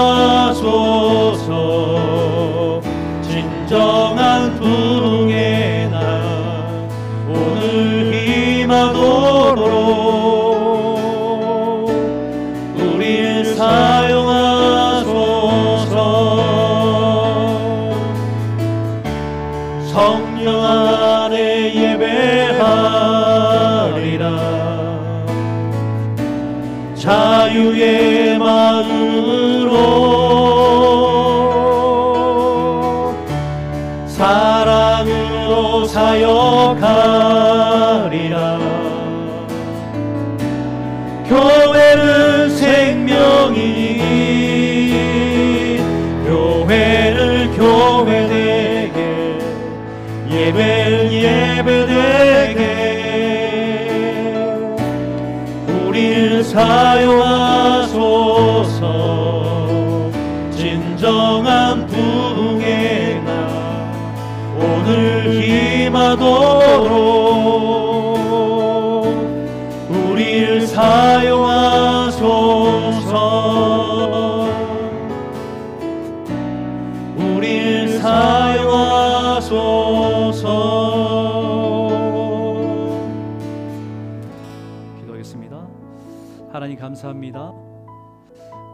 [86.98, 87.54] 감사합니다.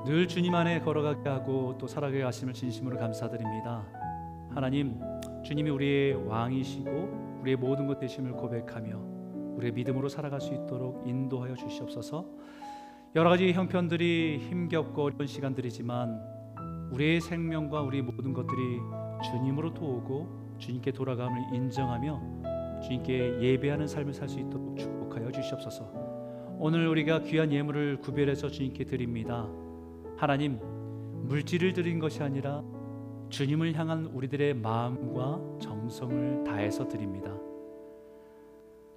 [0.06, 3.86] 늘 주님 안에 걸어가게 하고 또 살아가게 하심을 진심으로 감사드립니다.
[4.50, 5.00] 하나님,
[5.44, 8.98] 주님이 우리의 왕이시고 우리의 모든 것 되심을 고백하며
[9.58, 12.26] 우리의 믿음으로 살아갈 수 있도록 인도하여 주시옵소서.
[13.16, 18.80] 여러 가지 형편들이 힘겹고 어려운 시간들이지만 우리의 생명과 우리 모든 것들이
[19.32, 26.03] 주님으로 도우고 주님께 돌아감을 인정하며 주님께 예배하는 삶을 살 수 있도록 축복하여 주시옵소서.
[26.66, 29.49] 오늘 우리가 귀한 예물을 구별해서 주님께 드립니다.
[30.16, 30.59] 하나님,
[31.28, 32.64] 물질을 드린 것이 아니라
[33.28, 37.36] 주님을 향한 우리들의 마음과 정성을 다해서 드립니다.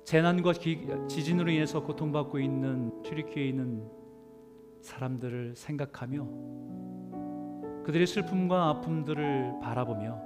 [0.05, 3.91] 재난과 기- 지진으로 인해서 고통받고 있는 튀르키에 있는
[4.81, 6.25] 사람들을 생각하며
[7.83, 10.17] 그들의 슬픔과 아픔들을 바라보며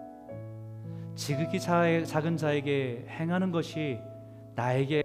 [1.14, 3.99] 지극히 자- 작은 자에게 행하는 것이
[4.57, 5.03] 나에게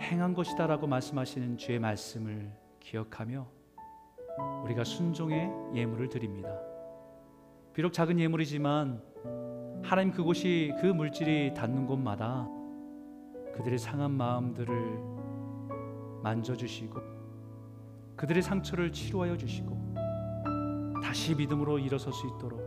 [0.00, 3.46] 행한 것이다라고 말씀하시는 주의 말씀을 기억하며
[4.64, 6.48] 우리가 순종의 예물을 드립니다.
[7.72, 9.02] 비록 작은 예물이지만
[9.82, 12.48] 하나님 그곳이 그 물질이 닿는 곳마다
[13.54, 14.98] 그들의 상한 마음들을
[16.22, 17.00] 만져주시고
[18.16, 19.94] 그들의 상처를 치료하여 주시고
[21.02, 22.64] 다시 믿음으로 일어설 수 있도록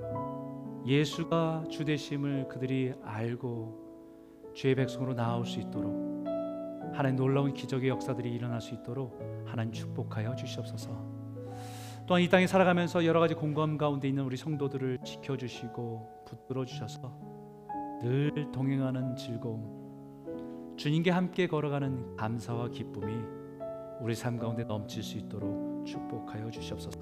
[0.86, 6.07] 예수가 주 되심을 그들이 알고 주의 백성으로 나올 수 있도록
[6.98, 10.90] 하나님 놀라운 기적의 역사들이 일어날 수 있도록 하나님 축복하여 주시옵소서.
[12.08, 17.16] 또한 이 땅에 살아가면서 여러 가지 공감 가운데 있는 우리 성도들을 지켜주시고 붙들어 주셔서
[18.02, 23.14] 늘 동행하는 즐거움, 주님께 함께 걸어가는 감사와 기쁨이
[24.02, 27.00] 우리 삶 가운데 넘칠 수 있도록 축복하여 주시옵소서.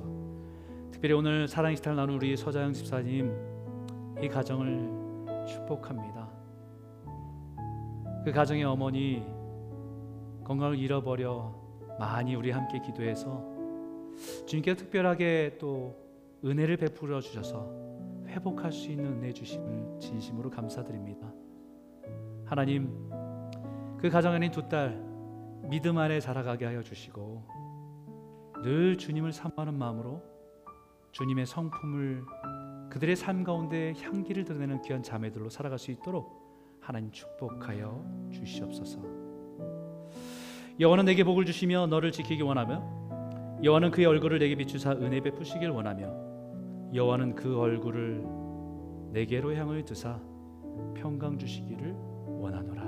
[0.91, 3.31] 특별히 오늘 사랑의 식탁을 나눈 우리 서자영 집사님
[4.21, 6.29] 이 가정을 축복합니다.
[8.25, 9.34] 그 가정의 어머니
[10.45, 11.53] 건강을 잃어버려
[11.99, 13.43] 많이 우리 함께 기도해서
[14.45, 15.95] 주님께서 특별하게 또
[16.45, 17.69] 은혜를 베풀어 주셔서
[18.27, 21.33] 회복할 수 있는 은혜 주심을 진심으로 감사드립니다.
[22.45, 23.09] 하나님
[23.97, 25.03] 그 가정 안에 두딸
[25.67, 27.43] 믿음 안에 자라가게 하여 주시고
[28.63, 30.21] 늘 주님을 사모하는 마음으로
[31.11, 32.23] 주님의 성품을
[32.91, 39.24] 그들의 삶 가운데 향기를 드러내는 귀한 자매들로 살아갈 수 있도록 하나님 축복하여 주시옵소서.
[40.79, 46.93] 여호와는 내게 복을 주시며 너를 지키기 원하며 여호와는 그의 얼굴을 내게 비추사 은혜 베푸시길 원하며
[46.93, 48.25] 여호와는 그 얼굴을
[49.13, 50.19] 내게로 향을 드사
[50.95, 52.83] 평강 주시기를 원하노라.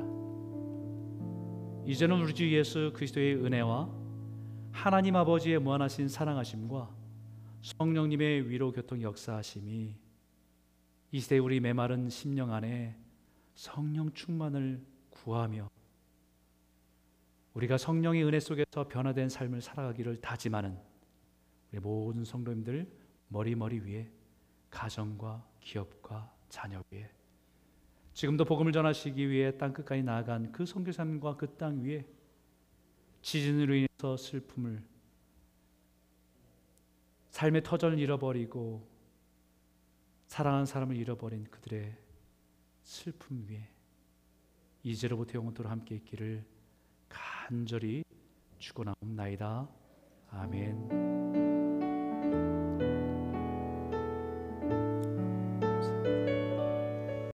[1.86, 3.90] 이제는 우리 주 예수 그리스도의 은혜와
[4.72, 6.94] 하나님 아버지의 무한하신 사랑하심과
[7.62, 9.96] 성령님의 위로 교통 역사하심이
[11.12, 12.98] 이 시대 우리 메마른 심령 안에
[13.56, 15.70] 성령 충만을 구하며
[17.58, 20.78] 우리가 성령의 은혜 속에서 변화된 삶을 살아가기를 다짐하는
[21.72, 22.88] 우리 모든 성도님들
[23.30, 24.12] 머리머리 위에
[24.70, 27.10] 가정과 기업과 자녀 위에
[28.14, 32.06] 지금도 복음을 전하시기 위해 땅 끝까지 나아간 그 선교사님과 그 땅 위에
[33.24, 34.84] 지진으로 인해서 슬픔을
[37.32, 38.88] 삶의 터전을 잃어버리고
[40.28, 41.98] 사랑하는 사람을 잃어버린 그들의
[42.84, 43.68] 슬픔 위에
[44.84, 46.57] 이제로부터 영원토록 함께 있기를
[47.48, 48.04] 간절히
[48.60, 49.70] 축원하옵나이다.
[50.32, 51.17] 아멘.